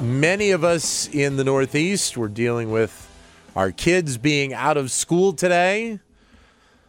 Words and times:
Many 0.00 0.52
of 0.52 0.64
us 0.64 1.10
in 1.12 1.36
the 1.36 1.44
Northeast 1.44 2.16
were 2.16 2.28
dealing 2.28 2.70
with 2.70 3.06
our 3.54 3.70
kids 3.70 4.16
being 4.16 4.54
out 4.54 4.78
of 4.78 4.90
school 4.90 5.34
today. 5.34 6.00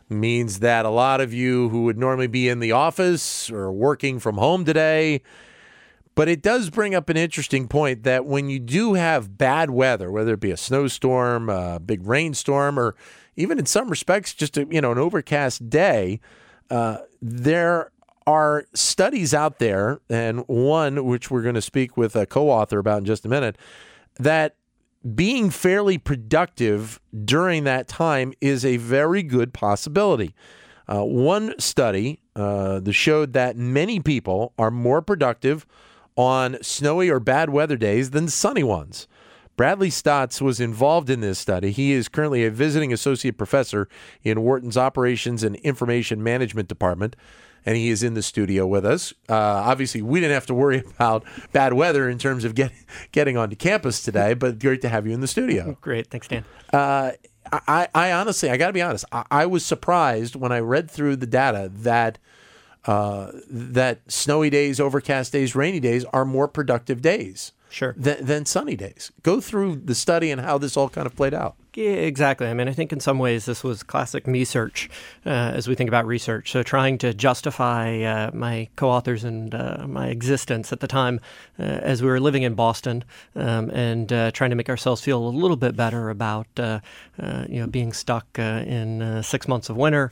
Means 0.07 0.59
that 0.59 0.85
a 0.85 0.89
lot 0.89 1.19
of 1.19 1.33
you 1.33 1.67
who 1.69 1.83
would 1.83 1.97
normally 1.97 2.27
be 2.27 2.47
in 2.47 2.61
the 2.61 2.71
office 2.71 3.52
or 3.52 3.69
working 3.69 4.17
from 4.19 4.38
home 4.38 4.63
today. 4.63 5.23
But 6.16 6.29
it 6.29 6.41
does 6.41 6.69
bring 6.69 6.95
up 6.95 7.09
an 7.09 7.17
interesting 7.17 7.67
point 7.67 8.03
that 8.03 8.25
when 8.25 8.49
you 8.49 8.59
do 8.59 8.93
have 8.93 9.38
bad 9.38 9.71
weather, 9.71 10.09
whether 10.09 10.35
it 10.35 10.39
be 10.39 10.52
a 10.52 10.57
snowstorm, 10.57 11.49
a 11.49 11.81
big 11.81 12.07
rainstorm, 12.07 12.80
or 12.80 12.95
even 13.35 13.59
in 13.59 13.66
some 13.66 13.89
respects 13.89 14.33
just 14.33 14.55
a, 14.57 14.66
you 14.69 14.80
know 14.80 14.93
an 14.93 14.97
overcast 14.97 15.69
day, 15.69 16.21
uh, 16.69 16.99
there 17.21 17.91
are 18.31 18.66
studies 18.73 19.34
out 19.34 19.59
there, 19.59 19.99
and 20.09 20.48
one 20.48 21.05
which 21.05 21.30
we're 21.30 21.41
going 21.41 21.55
to 21.55 21.62
speak 21.62 21.98
with 21.98 22.16
a 22.16 22.26
co-author 22.26 22.80
about 22.80 22.99
in 22.99 23.05
just 23.05 23.26
a 23.26 23.30
minute, 23.30 23.58
that 24.20 24.55
being 25.16 25.49
fairly 25.49 25.98
productive 25.98 27.00
during 27.25 27.64
that 27.66 27.88
time 27.88 28.33
is 28.39 28.64
a 28.64 28.78
very 28.78 29.23
good 29.23 29.53
possibility. 29.53 30.33
Uh, 30.88 31.03
one 31.03 31.53
study 31.59 32.22
uh, 32.36 32.80
that 32.80 32.94
showed 32.94 33.33
that 33.33 33.58
many 33.58 34.00
people 34.00 34.53
are 34.58 34.72
more 34.72 35.02
productive 35.02 35.66
on 36.16 36.58
snowy 36.61 37.09
or 37.09 37.20
bad 37.20 37.50
weather 37.50 37.77
days 37.77 38.11
than 38.11 38.27
sunny 38.27 38.64
ones. 38.64 39.08
Bradley 39.58 39.89
Staats 39.89 40.42
was 40.42 40.59
involved 40.59 41.09
in 41.09 41.20
this 41.20 41.39
study. 41.39 41.72
He 41.72 41.92
is 41.92 42.08
currently 42.08 42.45
a 42.45 42.52
visiting 42.52 42.94
associate 42.94 43.38
professor 43.38 43.88
in 44.23 44.42
Wharton's 44.42 44.77
Operations 44.77 45.44
and 45.44 45.55
Information 45.58 46.23
Management 46.23 46.67
Department 46.67 47.16
and 47.66 47.78
he 47.78 47.90
is 47.90 48.04
in 48.04 48.14
the 48.14 48.22
studio 48.22 48.66
with 48.66 48.86
us. 48.86 49.14
Uh, 49.30 49.36
obviously, 49.36 50.02
we 50.02 50.20
didn't 50.20 50.34
have 50.34 50.45
to 50.48 50.54
worry 50.54 50.84
about 50.95 51.23
bad 51.52 51.73
weather 51.73 52.09
in 52.09 52.17
terms 52.17 52.44
of 52.44 52.56
get, 52.56 52.72
getting 53.12 53.38
onto 53.38 53.56
campus 53.56 54.04
today, 54.04 54.34
but 54.34 54.59
great 54.59 54.81
to 54.81 54.90
have 54.90 55.06
you 55.06 55.14
in 55.14 55.22
the 55.22 55.28
studio. 55.28 55.78
Great, 55.82 56.08
thanks, 56.08 56.28
Dan. 56.28 56.45
Uh, 56.72 57.12
I, 57.52 57.88
I 57.94 58.12
honestly, 58.12 58.50
I 58.50 58.58
got 58.58 58.67
to 58.67 58.73
be 58.73 58.82
honest, 58.82 59.06
I, 59.12 59.26
I, 59.32 59.45
was 59.45 59.66
surprised 59.66 60.36
when 60.36 60.52
I 60.52 60.59
read 60.59 60.89
through 60.89 61.17
the 61.17 61.26
data 61.26 61.72
that 61.73 62.17
uh, 62.86 63.32
that 63.50 64.12
snowy 64.12 64.50
days, 64.50 64.80
overcast 64.80 65.32
days, 65.32 65.56
rainy 65.56 65.80
days 65.80 66.06
are 66.06 66.26
more 66.26 66.48
productive 66.48 67.02
days 67.02 67.52
sure. 67.70 67.94
than, 67.98 68.26
than 68.26 68.45
sunny 68.45 68.76
days. 68.76 69.12
Go 69.23 69.42
through 69.42 69.78
the 69.78 69.95
study 69.95 70.32
and 70.32 70.42
how 70.42 70.58
this 70.58 70.78
all 70.78 70.89
kind 70.89 71.06
of 71.06 71.16
played 71.16 71.34
out. 71.34 71.56
Yeah, 71.73 71.91
exactly. 71.91 72.47
I 72.47 72.53
mean, 72.53 72.67
I 72.67 72.73
think 72.73 72.91
in 72.91 73.00
some 73.00 73.17
ways 73.17 73.45
this 73.45 73.64
was 73.64 73.81
classic 73.81 74.27
me 74.27 74.44
search 74.44 74.89
uh, 75.25 75.30
as 75.30 75.69
we 75.69 75.75
think 75.75 75.88
about 75.88 76.05
research. 76.05 76.52
So, 76.52 76.64
trying 76.64 76.97
to 76.97 77.14
justify 77.14 78.02
uh, 78.02 78.31
my 78.33 78.67
co 78.75 78.89
authors 78.89 79.23
and 79.23 79.55
uh, 79.55 79.86
my 79.88 80.08
existence 80.08 80.73
at 80.73 80.81
the 80.81 80.88
time 80.88 81.22
uh, 81.58 81.64
as 81.64 82.02
we 82.02 82.09
were 82.09 82.19
living 82.19 82.44
in 82.44 82.55
Boston 82.55 83.05
um, 83.38 83.69
and 83.69 84.11
uh, 84.11 84.31
trying 84.31 84.49
to 84.49 84.58
make 84.58 84.69
ourselves 84.69 85.02
feel 85.02 85.25
a 85.25 85.30
little 85.30 85.55
bit 85.55 85.77
better 85.77 86.09
about 86.09 86.47
uh, 86.58 86.81
you 87.47 87.61
know, 87.61 87.67
being 87.67 87.94
stuck 87.94 88.38
in 88.38 89.23
six 89.23 89.47
months 89.47 89.69
of 89.69 89.77
winter 89.77 90.11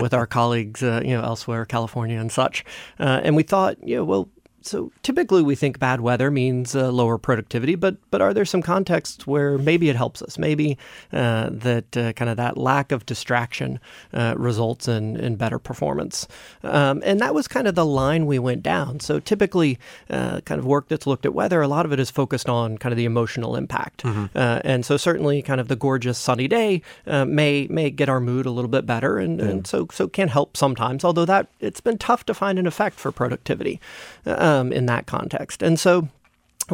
with 0.00 0.14
our 0.14 0.26
colleagues 0.28 0.80
you 0.82 0.88
know, 1.08 1.22
elsewhere, 1.22 1.64
California 1.64 2.20
and 2.20 2.30
such. 2.30 2.64
and 2.98 3.34
we 3.34 3.42
thought, 3.42 3.76
you 3.82 3.96
know, 3.96 4.04
well, 4.04 4.28
so 4.62 4.92
typically 5.02 5.42
we 5.42 5.54
think 5.54 5.78
bad 5.78 6.00
weather 6.00 6.30
means 6.30 6.74
uh, 6.74 6.90
lower 6.90 7.18
productivity, 7.18 7.74
but 7.74 7.96
but 8.10 8.20
are 8.20 8.34
there 8.34 8.44
some 8.44 8.62
contexts 8.62 9.26
where 9.26 9.58
maybe 9.58 9.88
it 9.88 9.96
helps 9.96 10.22
us? 10.22 10.38
Maybe 10.38 10.76
uh, 11.12 11.48
that 11.50 11.96
uh, 11.96 12.12
kind 12.12 12.30
of 12.30 12.36
that 12.36 12.56
lack 12.56 12.92
of 12.92 13.06
distraction 13.06 13.80
uh, 14.12 14.34
results 14.36 14.88
in, 14.88 15.16
in 15.16 15.36
better 15.36 15.58
performance, 15.58 16.28
um, 16.62 17.02
and 17.04 17.20
that 17.20 17.34
was 17.34 17.48
kind 17.48 17.66
of 17.66 17.74
the 17.74 17.86
line 17.86 18.26
we 18.26 18.38
went 18.38 18.62
down. 18.62 19.00
So 19.00 19.18
typically, 19.18 19.78
uh, 20.10 20.40
kind 20.42 20.58
of 20.58 20.66
work 20.66 20.88
that's 20.88 21.06
looked 21.06 21.24
at 21.24 21.34
weather, 21.34 21.62
a 21.62 21.68
lot 21.68 21.86
of 21.86 21.92
it 21.92 22.00
is 22.00 22.10
focused 22.10 22.48
on 22.48 22.76
kind 22.78 22.92
of 22.92 22.96
the 22.96 23.06
emotional 23.06 23.56
impact, 23.56 24.02
mm-hmm. 24.02 24.26
Uh, 24.34 24.60
and 24.64 24.84
so 24.84 24.96
certainly 24.96 25.42
kind 25.42 25.60
of 25.60 25.68
the 25.68 25.76
gorgeous 25.76 26.18
sunny 26.18 26.48
day 26.48 26.82
may 27.06 27.66
may 27.68 27.90
get 27.90 28.08
our 28.08 28.20
mood 28.20 28.46
a 28.46 28.50
little 28.50 28.70
bit 28.70 28.84
better, 28.86 29.18
and, 29.18 29.40
and 29.40 29.66
so 29.66 29.86
so 29.90 30.06
can 30.06 30.28
help 30.28 30.56
sometimes. 30.56 31.04
Although 31.04 31.24
that 31.24 31.48
it's 31.60 31.80
been 31.80 31.98
tough 31.98 32.24
to 32.26 32.34
find 32.34 32.58
an 32.58 32.66
effect 32.66 32.98
for 32.98 33.10
productivity 33.10 33.80
um, 34.26 34.49
Um, 34.50 34.72
in 34.72 34.86
that 34.86 35.06
context. 35.06 35.62
And 35.62 35.78
so 35.78 36.08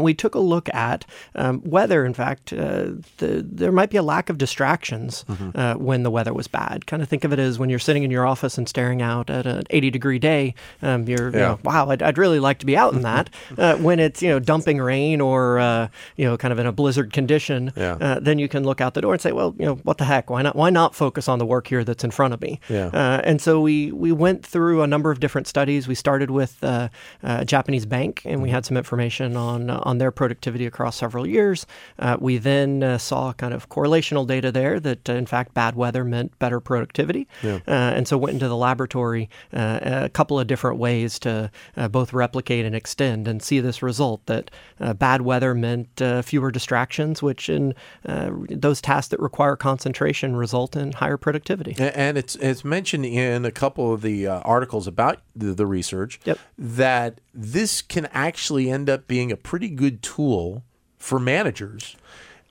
we 0.05 0.15
took 0.15 0.35
a 0.35 0.41
look 0.41 0.69
at 0.75 1.05
um, 1.35 1.61
whether, 1.61 2.05
in 2.05 2.15
fact, 2.15 2.53
uh, 2.53 2.91
the, 3.19 3.45
there 3.47 3.73
might 3.73 3.91
be 3.91 3.97
a 3.97 4.03
lack 4.03 4.31
of 4.31 4.39
distractions 4.39 5.25
mm-hmm. 5.29 5.59
uh, 5.59 5.75
when 5.75 6.03
the 6.03 6.11
weather 6.11 6.33
was 6.33 6.49
bad. 6.49 6.87
Kind 6.87 7.03
of 7.03 7.09
think 7.09 7.25
of 7.25 7.33
it 7.33 7.39
as 7.39 7.59
when 7.59 7.71
you're 7.71 7.79
sitting 7.79 8.03
in 8.03 8.11
your 8.11 8.27
office 8.27 8.59
and 8.59 8.69
staring 8.69 9.03
out 9.03 9.31
at 9.31 9.47
an 9.47 9.65
80 9.71 9.91
degree 9.91 10.19
day. 10.19 10.55
Um, 10.83 11.09
you're, 11.09 11.31
yeah. 11.31 11.37
you 11.37 11.43
know, 11.43 11.59
wow, 11.65 11.91
I'd, 11.91 12.03
I'd, 12.03 12.19
really 12.19 12.41
like 12.41 12.59
to 12.61 12.67
be 12.67 12.77
out 12.77 12.95
in 12.95 13.03
that. 13.11 13.31
uh, 13.59 13.77
when 13.77 14.01
it's 14.01 14.23
you 14.23 14.29
know 14.29 14.39
dumping 14.39 14.79
rain 14.79 15.21
or 15.21 15.59
uh, 15.59 15.89
you 16.17 16.25
know 16.25 16.37
kind 16.37 16.53
of 16.53 16.59
in 16.59 16.67
a 16.67 16.73
blizzard 16.73 17.13
condition, 17.13 17.73
yeah. 17.77 17.97
Uh, 18.01 18.21
then 18.21 18.39
you 18.39 18.49
can 18.49 18.65
look 18.65 18.81
out 18.81 18.95
the 18.95 19.01
door 19.01 19.13
and 19.13 19.21
say, 19.21 19.33
well, 19.33 19.55
you 19.59 19.65
know, 19.65 19.75
what 19.77 19.99
the 19.99 20.05
heck? 20.05 20.31
Why 20.31 20.43
not? 20.43 20.57
Why 20.57 20.71
not 20.71 20.95
focus 20.95 21.29
on 21.29 21.39
the 21.39 21.47
work 21.47 21.67
here 21.67 21.85
that's 21.85 22.05
in 22.05 22.11
front 22.11 22.35
of 22.35 22.41
me? 22.41 22.61
Yeah. 22.69 22.87
Uh, 22.87 23.21
and 23.25 23.41
so 23.41 23.61
we 23.61 23.93
we 23.93 24.13
went 24.13 24.45
through 24.45 24.83
a 24.83 24.87
number 24.87 25.11
of 25.11 25.21
different 25.21 25.47
studies. 25.47 25.89
We 25.89 25.95
started 25.95 26.31
with 26.31 26.63
a 26.63 26.91
Japanese 27.45 27.87
bank, 27.87 28.23
and 28.25 28.43
we 28.43 28.49
mm-hmm. 28.49 28.55
had 28.55 28.67
some 28.67 28.77
information 28.77 29.37
on 29.37 29.71
on 29.87 29.99
their 29.99 30.11
productivity 30.11 30.67
across 30.67 30.97
several 30.97 31.27
years. 31.27 31.65
Uh, 31.99 32.17
we 32.21 32.39
then 32.39 32.83
uh, 32.83 32.99
saw 32.99 33.33
kind 33.33 33.55
of 33.55 33.69
correlational 33.69 34.27
data 34.27 34.51
there 34.51 34.81
that, 34.81 35.09
uh, 35.09 35.13
in 35.13 35.27
fact, 35.27 35.55
bad 35.55 35.77
weather 35.77 36.05
meant 36.05 36.37
better 36.41 36.61
productivity. 36.61 37.29
Yeah. 37.43 37.61
Uh, 37.69 37.95
and 37.97 38.09
so 38.09 38.19
went 38.19 38.35
into 38.35 38.49
the 38.49 38.57
laboratory 38.57 39.31
uh, 39.53 39.79
a 39.83 40.09
couple 40.09 40.41
of 40.41 40.47
different 40.49 40.79
ways 40.79 41.19
to 41.21 41.51
both 41.91 42.13
replicate 42.13 42.67
and 42.67 42.75
extend 42.75 43.29
and 43.29 43.43
see 43.43 43.61
this 43.61 43.83
result 43.83 44.27
that 44.27 44.51
bad 44.99 45.23
weather 45.23 45.55
meant 45.55 45.89
fewer 46.25 46.51
distractions, 46.51 47.23
which 47.23 47.49
in 47.49 47.75
those 48.05 48.81
tasks 48.81 49.09
that 49.11 49.21
require 49.21 49.57
concentration 49.57 50.35
result 50.35 50.75
in 50.75 50.93
higher 50.93 51.17
productivity. 51.17 51.77
And 51.79 52.19
it's, 52.19 52.35
it's 52.37 52.65
mentioned 52.65 53.07
in 53.07 53.45
a 53.45 53.53
couple 53.53 53.93
of 53.93 54.03
the 54.03 54.27
articles 54.27 54.87
about 54.87 55.21
the, 55.37 55.55
the 55.55 55.67
research 55.67 56.19
yep. 56.25 56.39
that 56.59 57.21
this 57.37 57.83
can 57.83 58.07
actually 58.07 58.71
end 58.71 58.89
up 58.89 59.07
being 59.07 59.31
a 59.31 59.37
pretty 59.37 59.69
good 59.69 60.03
tool 60.03 60.65
for 60.97 61.19
managers 61.19 61.97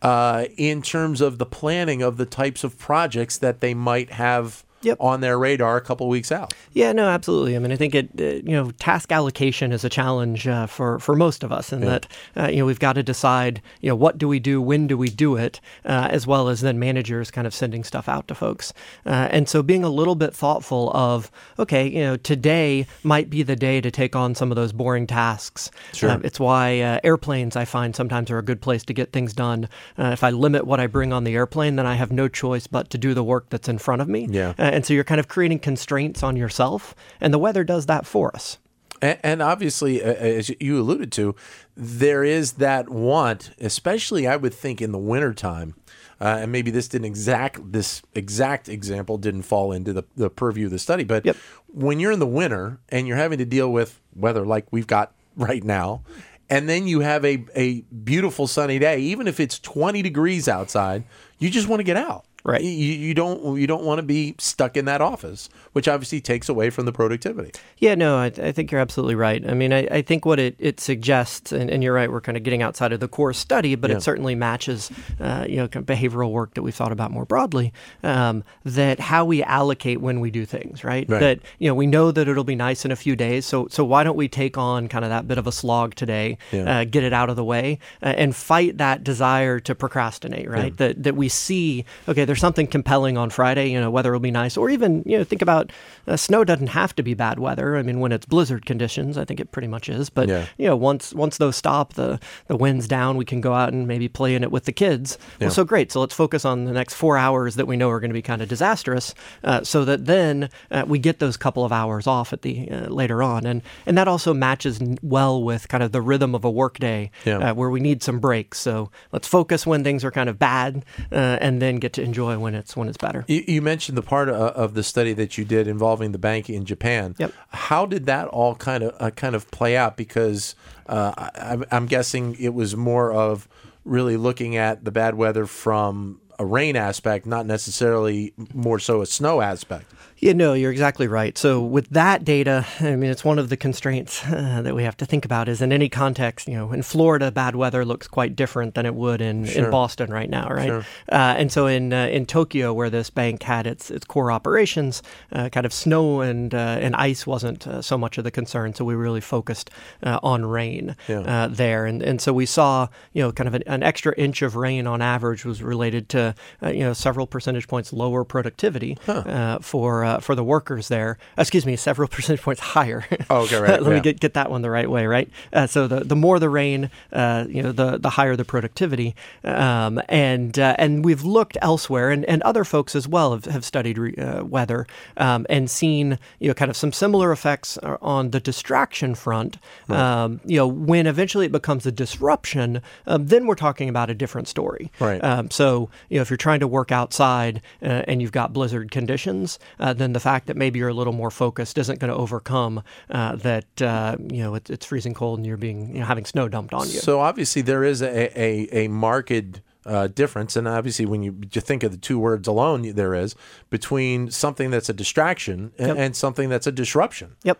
uh, 0.01 0.45
in 0.57 0.81
terms 0.81 1.21
of 1.21 1.37
the 1.37 1.45
planning 1.45 2.01
of 2.01 2.17
the 2.17 2.25
types 2.25 2.63
of 2.63 2.77
projects 2.77 3.37
that 3.37 3.61
they 3.61 3.73
might 3.73 4.11
have 4.11 4.64
yep. 4.85 4.97
on 4.99 5.21
their 5.21 5.37
radar 5.37 5.77
a 5.77 5.81
couple 5.81 6.07
weeks 6.07 6.31
out. 6.31 6.53
Yeah, 6.73 6.91
no, 6.91 7.07
absolutely. 7.07 7.55
I 7.55 7.59
mean, 7.59 7.71
I 7.71 7.75
think 7.75 7.95
it, 7.95 8.09
uh, 8.19 8.23
you 8.23 8.51
know, 8.51 8.71
task 8.71 9.11
allocation 9.11 9.71
is 9.71 9.83
a 9.83 9.89
challenge 9.89 10.47
uh, 10.47 10.67
for 10.67 10.99
for 10.99 11.15
most 11.15 11.43
of 11.43 11.51
us, 11.51 11.73
in 11.73 11.81
yeah. 11.81 11.89
that 11.89 12.07
uh, 12.37 12.47
you 12.47 12.57
know 12.57 12.65
we've 12.65 12.79
got 12.79 12.93
to 12.93 13.03
decide, 13.03 13.61
you 13.81 13.89
know, 13.89 13.95
what 13.95 14.17
do 14.17 14.27
we 14.27 14.39
do, 14.39 14.61
when 14.61 14.87
do 14.87 14.97
we 14.97 15.09
do 15.09 15.35
it, 15.35 15.59
uh, 15.85 16.07
as 16.11 16.27
well 16.27 16.47
as 16.47 16.61
then 16.61 16.79
managers 16.79 17.31
kind 17.31 17.47
of 17.47 17.53
sending 17.53 17.83
stuff 17.83 18.07
out 18.07 18.27
to 18.27 18.35
folks, 18.35 18.73
uh, 19.05 19.27
and 19.31 19.49
so 19.49 19.63
being 19.63 19.83
a 19.83 19.89
little 19.89 20.15
bit 20.15 20.33
thoughtful 20.33 20.91
of, 20.93 21.31
okay, 21.57 21.87
you 21.87 21.99
know, 21.99 22.17
today 22.17 22.85
might 23.03 23.29
be 23.29 23.43
the 23.43 23.55
day 23.55 23.81
to 23.81 23.89
take 23.89 24.15
on 24.15 24.35
some 24.35 24.51
of 24.51 24.55
those 24.55 24.71
boring 24.71 25.07
tasks. 25.07 25.71
Sure. 25.93 26.11
Uh, 26.11 26.19
it's 26.23 26.39
why 26.39 26.99
airplanes 27.03 27.55
I 27.55 27.65
find 27.65 27.95
sometimes 27.95 28.29
are 28.29 28.37
a 28.37 28.43
good 28.43 28.61
place 28.61 28.83
to 28.85 28.93
get 28.93 29.11
things 29.11 29.33
done. 29.33 29.67
if 29.97 30.23
I 30.23 30.29
limit 30.29 30.65
what 30.65 30.79
I 30.79 30.87
bring 30.87 31.11
on 31.13 31.23
the 31.23 31.35
airplane, 31.35 31.75
then 31.75 31.85
I 31.85 31.95
have 31.95 32.11
no 32.11 32.27
choice 32.27 32.67
but 32.67 32.89
to 32.91 32.97
do 32.97 33.13
the 33.13 33.23
work 33.23 33.49
that's 33.49 33.67
in 33.67 33.77
front 33.77 34.01
of 34.01 34.07
me. 34.07 34.27
Yeah 34.29 34.53
and 34.75 34.85
so 34.85 34.93
you're 34.93 35.05
kind 35.05 35.19
of 35.19 35.29
creating 35.29 35.59
constraints 35.59 36.21
on 36.21 36.35
yourself, 36.35 36.93
and 37.21 37.33
the 37.33 37.39
weather 37.39 37.63
does 37.63 37.85
that 37.85 38.05
for 38.05 38.35
us. 38.35 38.57
And, 39.01 39.17
and 39.23 39.41
obviously, 39.41 40.03
uh, 40.03 40.07
as 40.07 40.51
you 40.59 40.81
alluded 40.81 41.13
to, 41.13 41.33
there 41.77 42.25
is 42.25 42.53
that 42.53 42.89
want, 42.89 43.51
especially 43.59 44.27
I 44.27 44.35
would 44.35 44.53
think 44.53 44.81
in 44.81 44.91
the 44.91 44.97
wintertime. 44.97 45.75
Uh, 46.19 46.39
and 46.41 46.51
maybe 46.51 46.71
this 46.71 46.87
didn't 46.87 47.05
exact 47.05 47.71
this 47.73 48.01
exact 48.13 48.69
example 48.69 49.17
didn't 49.17 49.41
fall 49.41 49.71
into 49.71 49.91
the, 49.91 50.03
the 50.15 50.29
purview 50.29 50.65
of 50.65 50.71
the 50.71 50.79
study, 50.79 51.03
but 51.03 51.25
yep. 51.25 51.35
when 51.67 51.99
you're 51.99 52.11
in 52.11 52.19
the 52.19 52.27
winter 52.27 52.79
and 52.89 53.07
you're 53.07 53.17
having 53.17 53.37
to 53.37 53.45
deal 53.45 53.71
with 53.71 54.01
weather 54.15 54.45
like 54.45 54.65
we've 54.71 54.87
got 54.87 55.13
right 55.35 55.63
now, 55.63 56.03
and 56.49 56.69
then 56.69 56.87
you 56.87 56.99
have 56.99 57.25
a, 57.25 57.43
a 57.55 57.81
beautiful 57.81 58.47
sunny 58.47 58.79
day, 58.79 58.99
even 58.99 59.27
if 59.27 59.39
it's 59.39 59.59
20 59.59 60.01
degrees 60.01 60.47
outside, 60.47 61.03
you 61.37 61.49
just 61.49 61.67
want 61.67 61.79
to 61.79 61.83
get 61.83 61.97
out. 61.97 62.25
Right. 62.47 62.61
You, 62.61 62.69
you 62.69 63.15
don't 63.15 63.57
you 63.59 63.65
don't 63.65 63.83
want 63.83 63.97
to 63.97 64.03
be 64.03 64.35
stuck 64.37 64.77
in 64.77 64.85
that 64.85 65.01
office, 65.01 65.49
which 65.73 65.87
obviously 65.87 66.21
takes 66.21 66.47
away 66.47 66.69
from 66.69 66.85
the 66.85 66.91
productivity. 66.91 67.51
Yeah, 67.79 67.95
no, 67.95 68.17
I, 68.17 68.25
I 68.27 68.51
think 68.51 68.71
you're 68.71 68.79
absolutely 68.79 69.15
right. 69.15 69.43
I 69.49 69.55
mean, 69.55 69.73
I, 69.73 69.87
I 69.89 70.01
think 70.03 70.25
what 70.25 70.39
it, 70.39 70.55
it 70.59 70.79
suggests, 70.79 71.51
and, 71.51 71.71
and, 71.71 71.83
you're 71.83 71.93
right, 71.95 72.11
we're 72.11 72.21
kind 72.21 72.37
of 72.37 72.43
getting 72.43 72.61
outside 72.61 72.93
of 72.93 72.99
the 72.99 73.07
core 73.07 73.33
study, 73.33 73.73
but 73.73 73.89
Yeah. 73.89 73.97
it 73.97 74.03
certainly 74.03 74.35
matches, 74.35 74.91
uh, 75.19 75.45
you 75.49 75.55
know, 75.57 75.67
kind 75.67 75.89
of 75.89 75.95
behavioral 75.97 76.29
work 76.31 76.53
that 76.53 76.61
we've 76.61 76.75
thought 76.75 76.91
about 76.91 77.09
more 77.09 77.25
broadly. 77.25 77.73
Um, 78.03 78.43
that 78.63 78.99
how 78.99 79.25
we 79.25 79.41
allocate 79.41 79.99
when 79.99 80.19
we 80.19 80.29
do 80.29 80.45
things, 80.45 80.83
right? 80.83 81.09
Right. 81.09 81.19
That 81.19 81.39
you 81.57 81.67
know, 81.67 81.73
we 81.73 81.87
know 81.87 82.11
that 82.11 82.27
it'll 82.27 82.43
be 82.43 82.55
nice 82.55 82.85
in 82.85 82.91
a 82.91 82.95
few 82.95 83.15
days, 83.15 83.47
so 83.47 83.67
so 83.71 83.83
why 83.83 84.03
don't 84.03 84.17
we 84.17 84.27
take 84.27 84.55
on 84.55 84.87
kind 84.87 85.03
of 85.03 85.09
that 85.09 85.27
bit 85.27 85.39
of 85.39 85.47
a 85.47 85.51
slog 85.51 85.95
today, 85.95 86.37
Yeah. 86.51 86.81
uh, 86.81 86.83
get 86.83 87.03
it 87.03 87.11
out 87.11 87.31
of 87.31 87.37
the 87.37 87.43
way, 87.43 87.79
uh, 88.03 88.13
and 88.15 88.35
fight 88.35 88.77
that 88.77 89.03
desire 89.03 89.59
to 89.61 89.73
procrastinate, 89.73 90.47
right? 90.47 90.77
That 90.77 91.01
that 91.01 91.15
we 91.15 91.27
see, 91.27 91.85
okay, 92.07 92.23
there's 92.23 92.34
something 92.35 92.67
compelling 92.67 93.17
on 93.17 93.29
Friday, 93.29 93.69
you 93.71 93.79
know, 93.79 93.89
weather 93.89 94.11
will 94.11 94.19
be 94.19 94.31
nice, 94.31 94.57
or 94.57 94.69
even 94.69 95.03
you 95.05 95.17
know, 95.17 95.23
think 95.23 95.41
about 95.41 95.71
uh, 96.07 96.15
snow 96.17 96.43
doesn't 96.43 96.67
have 96.67 96.95
to 96.95 97.03
be 97.03 97.13
bad 97.13 97.39
weather. 97.39 97.77
I 97.77 97.81
mean, 97.83 97.99
when 97.99 98.11
it's 98.11 98.25
blizzard 98.25 98.65
conditions, 98.65 99.17
I 99.17 99.25
think 99.25 99.39
it 99.39 99.51
pretty 99.51 99.67
much 99.67 99.89
is. 99.89 100.09
But 100.09 100.29
Yeah. 100.29 100.45
you 100.57 100.67
know, 100.67 100.75
once 100.75 101.13
once 101.13 101.37
those 101.37 101.55
stop, 101.55 101.93
the 101.93 102.19
the 102.47 102.55
wind's 102.55 102.87
down, 102.87 103.17
we 103.17 103.25
can 103.25 103.41
go 103.41 103.53
out 103.53 103.73
and 103.73 103.87
maybe 103.87 104.07
play 104.07 104.35
in 104.35 104.43
it 104.43 104.51
with 104.51 104.65
the 104.65 104.71
kids. 104.71 105.17
Yeah. 105.39 105.47
Well, 105.47 105.53
so 105.55 105.63
great. 105.65 105.91
So 105.91 105.99
let's 105.99 106.13
focus 106.15 106.45
on 106.45 106.65
the 106.65 106.71
next 106.71 106.93
four 106.95 107.17
hours 107.17 107.55
that 107.55 107.67
we 107.67 107.75
know 107.77 107.89
are 107.89 107.99
going 107.99 108.09
to 108.09 108.13
be 108.13 108.21
kind 108.21 108.41
of 108.41 108.49
disastrous, 108.49 109.13
uh, 109.43 109.63
so 109.63 109.85
that 109.85 110.05
then 110.05 110.49
uh, 110.71 110.83
we 110.87 110.99
get 110.99 111.19
those 111.19 111.37
couple 111.37 111.63
of 111.63 111.71
hours 111.71 112.07
off 112.07 112.33
at 112.33 112.41
the 112.41 112.69
uh, 112.71 112.87
later 112.87 113.21
on, 113.21 113.45
and 113.45 113.61
and 113.85 113.97
that 113.97 114.07
also 114.07 114.33
matches 114.33 114.79
well 115.01 115.43
with 115.43 115.67
kind 115.67 115.83
of 115.83 115.91
the 115.91 116.01
rhythm 116.01 116.33
of 116.33 116.43
a 116.43 116.49
workday 116.51 117.11
Yeah. 117.25 117.37
uh, 117.51 117.53
where 117.53 117.69
we 117.69 117.79
need 117.79 118.01
some 118.03 118.19
breaks. 118.19 118.59
So 118.59 118.89
let's 119.11 119.27
focus 119.27 119.65
when 119.67 119.83
things 119.83 120.03
are 120.03 120.11
kind 120.11 120.29
of 120.29 120.39
bad, 120.39 120.83
uh, 121.11 121.37
and 121.41 121.61
then 121.61 121.77
get 121.77 121.93
to 121.93 122.01
enjoy 122.01 122.24
when 122.25 122.55
it's 122.55 122.75
when 122.75 122.87
it's 122.87 122.97
better. 122.97 123.23
You, 123.27 123.43
you 123.47 123.61
mentioned 123.61 123.97
the 123.97 124.01
part 124.01 124.29
of, 124.29 124.35
of 124.35 124.73
the 124.73 124.83
study 124.83 125.13
that 125.13 125.37
you 125.37 125.45
did 125.45 125.67
involving 125.67 126.11
the 126.11 126.17
bank 126.17 126.49
in 126.49 126.65
Japan. 126.65 127.15
Yep. 127.17 127.33
How 127.49 127.85
did 127.85 128.05
that 128.07 128.27
all 128.27 128.55
kind 128.55 128.83
of 128.83 128.95
uh, 128.99 129.11
kind 129.11 129.35
of 129.35 129.49
play 129.51 129.77
out? 129.77 129.97
Because 129.97 130.55
uh, 130.87 131.13
I, 131.17 131.57
I'm 131.71 131.85
guessing 131.85 132.35
it 132.39 132.53
was 132.53 132.75
more 132.75 133.11
of 133.13 133.47
really 133.83 134.17
looking 134.17 134.55
at 134.55 134.83
the 134.83 134.91
bad 134.91 135.15
weather 135.15 135.45
from 135.45 136.19
a 136.39 136.45
rain 136.45 136.75
aspect, 136.75 137.25
not 137.25 137.45
necessarily 137.45 138.33
more 138.53 138.79
so 138.79 139.01
a 139.01 139.05
snow 139.05 139.41
aspect. 139.41 139.85
Yeah, 140.17 140.31
no, 140.31 140.53
you're 140.53 140.71
exactly 140.71 141.07
right. 141.09 141.37
So 141.37 141.61
with 141.61 141.89
that 141.89 142.23
data, 142.23 142.65
I 142.79 142.95
mean, 142.95 143.11
it's 143.11 143.25
one 143.25 143.37
of 143.37 143.49
the 143.49 143.57
constraints 143.57 144.25
uh, 144.25 144.61
that 144.63 144.73
we 144.73 144.83
have 144.83 144.95
to 144.97 145.05
think 145.05 145.25
about 145.25 145.49
is 145.49 145.61
in 145.61 145.73
any 145.73 145.89
context, 145.89 146.47
you 146.47 146.53
know, 146.55 146.71
in 146.71 146.83
Florida, 146.83 147.31
bad 147.31 147.57
weather 147.57 147.83
looks 147.83 148.07
quite 148.07 148.33
different 148.33 148.75
than 148.75 148.85
it 148.85 148.95
would 148.95 149.19
in, 149.21 149.45
Sure. 149.45 149.65
in 149.65 149.71
Boston 149.71 150.11
right 150.11 150.29
now, 150.29 150.47
right? 150.47 150.67
Sure. 150.69 150.85
Uh, 151.11 151.35
and 151.37 151.51
so 151.51 151.67
in 151.67 151.91
uh, 151.91 152.05
in 152.07 152.25
Tokyo, 152.25 152.73
where 152.73 152.89
this 152.89 153.09
bank 153.09 153.43
had 153.43 153.67
its 153.67 153.91
its 153.91 154.05
core 154.05 154.31
operations, 154.31 155.03
uh, 155.33 155.49
kind 155.49 155.65
of 155.65 155.73
snow 155.73 156.21
and 156.21 156.55
uh, 156.55 156.77
and 156.79 156.95
ice 156.95 157.27
wasn't 157.27 157.67
uh, 157.67 157.81
so 157.81 157.97
much 157.97 158.17
of 158.17 158.23
the 158.23 158.31
concern. 158.31 158.73
So 158.73 158.85
we 158.85 158.95
really 158.95 159.21
focused 159.21 159.69
uh, 160.01 160.19
on 160.23 160.45
rain 160.45 160.95
Yeah. 161.09 161.19
uh, 161.19 161.47
there, 161.49 161.85
and 161.85 162.01
and 162.01 162.21
so 162.21 162.31
we 162.31 162.45
saw 162.45 162.87
you 163.11 163.21
know 163.21 163.33
kind 163.33 163.49
of 163.49 163.53
an, 163.53 163.63
an 163.67 163.83
extra 163.83 164.13
inch 164.17 164.41
of 164.41 164.55
rain 164.55 164.87
on 164.87 165.01
average 165.01 165.43
was 165.43 165.61
related 165.61 166.07
to 166.09 166.24
uh, 166.63 166.69
you 166.69 166.79
know 166.79 166.93
several 166.93 167.27
percentage 167.27 167.67
points 167.67 167.93
lower 167.93 168.23
productivity 168.23 168.97
uh, 169.07 169.59
for 169.59 170.03
uh, 170.03 170.19
for 170.19 170.35
the 170.35 170.43
workers 170.43 170.87
there. 170.87 171.17
Excuse 171.37 171.65
me, 171.65 171.75
several 171.75 172.07
percentage 172.15 172.41
points 172.41 172.61
higher. 172.61 173.05
Oh, 173.29 173.43
okay, 173.43 173.59
right, 173.59 173.81
Let 173.81 173.93
me 173.93 173.99
get 173.99 174.19
get 174.19 174.33
that 174.33 174.49
one 174.49 174.61
the 174.61 174.69
right 174.69 174.89
way, 174.89 175.05
right? 175.05 175.29
Uh, 175.53 175.67
so 175.67 175.87
the 175.87 176.03
the 176.03 176.15
more 176.15 176.39
the 176.39 176.49
rain, 176.49 176.89
uh, 177.11 177.45
you 177.47 177.61
know, 177.61 177.71
the 177.71 177.97
the 177.97 178.11
higher 178.11 178.35
the 178.35 178.45
productivity, 178.45 179.15
um, 179.43 180.01
and 180.09 180.57
uh, 180.57 180.75
and 180.77 181.05
we've 181.05 181.23
looked 181.23 181.57
elsewhere, 181.61 182.09
and, 182.09 182.25
and 182.25 182.41
other 182.43 182.63
folks 182.63 182.95
as 182.95 183.07
well 183.07 183.33
have, 183.33 183.45
have 183.45 183.65
studied 183.65 183.97
re, 183.97 184.15
uh, 184.15 184.43
weather 184.43 184.87
um, 185.17 185.45
and 185.49 185.69
seen 185.69 186.19
you 186.39 186.47
know 186.47 186.53
kind 186.53 186.69
of 186.69 186.77
some 186.77 186.91
similar 186.91 187.31
effects 187.31 187.77
on 188.01 188.31
the 188.31 188.39
distraction 188.39 189.15
front. 189.15 189.57
Um, 189.89 190.41
you 190.45 190.57
know, 190.57 190.67
when 190.67 191.07
eventually 191.07 191.45
it 191.45 191.51
becomes 191.51 191.85
a 191.85 191.91
disruption, 191.91 192.81
um, 193.07 193.27
then 193.27 193.47
we're 193.47 193.55
talking 193.55 193.89
about 193.89 194.09
a 194.09 194.13
different 194.13 194.47
story. 194.47 194.91
Right. 194.99 195.23
Um, 195.23 195.49
so 195.51 195.89
you 196.15 196.19
know, 196.19 196.21
if 196.21 196.29
you're 196.29 196.37
trying 196.37 196.61
to 196.61 196.67
work 196.67 196.93
outside 196.93 197.61
uh, 197.81 198.03
and 198.07 198.21
you've 198.21 198.31
got 198.31 198.53
blizzard 198.53 198.89
conditions, 198.89 199.59
uh, 199.81 199.91
then 199.91 200.13
the 200.13 200.19
fact 200.21 200.47
that 200.47 200.55
maybe 200.55 200.79
you're 200.79 200.87
a 200.87 200.93
little 200.93 201.11
more 201.11 201.29
focused 201.29 201.77
isn't 201.77 201.99
going 201.99 202.09
to 202.09 202.15
overcome 202.15 202.81
uh, 203.09 203.35
that 203.35 203.81
uh, 203.81 204.15
you 204.31 204.41
know 204.41 204.55
it, 204.55 204.69
it's 204.69 204.85
freezing 204.85 205.13
cold 205.13 205.39
and 205.39 205.45
you're 205.45 205.57
being 205.57 205.93
you 205.93 205.99
know 205.99 206.05
having 206.05 206.23
snow 206.23 206.47
dumped 206.47 206.73
on 206.73 206.83
you. 206.87 206.99
So 206.99 207.19
obviously 207.19 207.61
there 207.61 207.83
is 207.83 208.01
a 208.01 208.41
a, 208.41 208.85
a 208.85 208.87
marked 208.87 209.59
uh, 209.85 210.07
difference, 210.07 210.55
and 210.55 210.69
obviously 210.69 211.05
when 211.05 211.21
you 211.21 211.35
you 211.51 211.59
think 211.59 211.83
of 211.83 211.91
the 211.91 211.97
two 211.97 212.17
words 212.17 212.47
alone, 212.47 212.89
there 212.93 213.13
is 213.13 213.35
between 213.69 214.31
something 214.31 214.71
that's 214.71 214.87
a 214.87 214.93
distraction 214.93 215.73
and, 215.77 215.87
Yep. 215.89 215.97
and 215.97 216.15
something 216.15 216.47
that's 216.47 216.65
a 216.65 216.71
disruption. 216.71 217.35
Yep. 217.43 217.59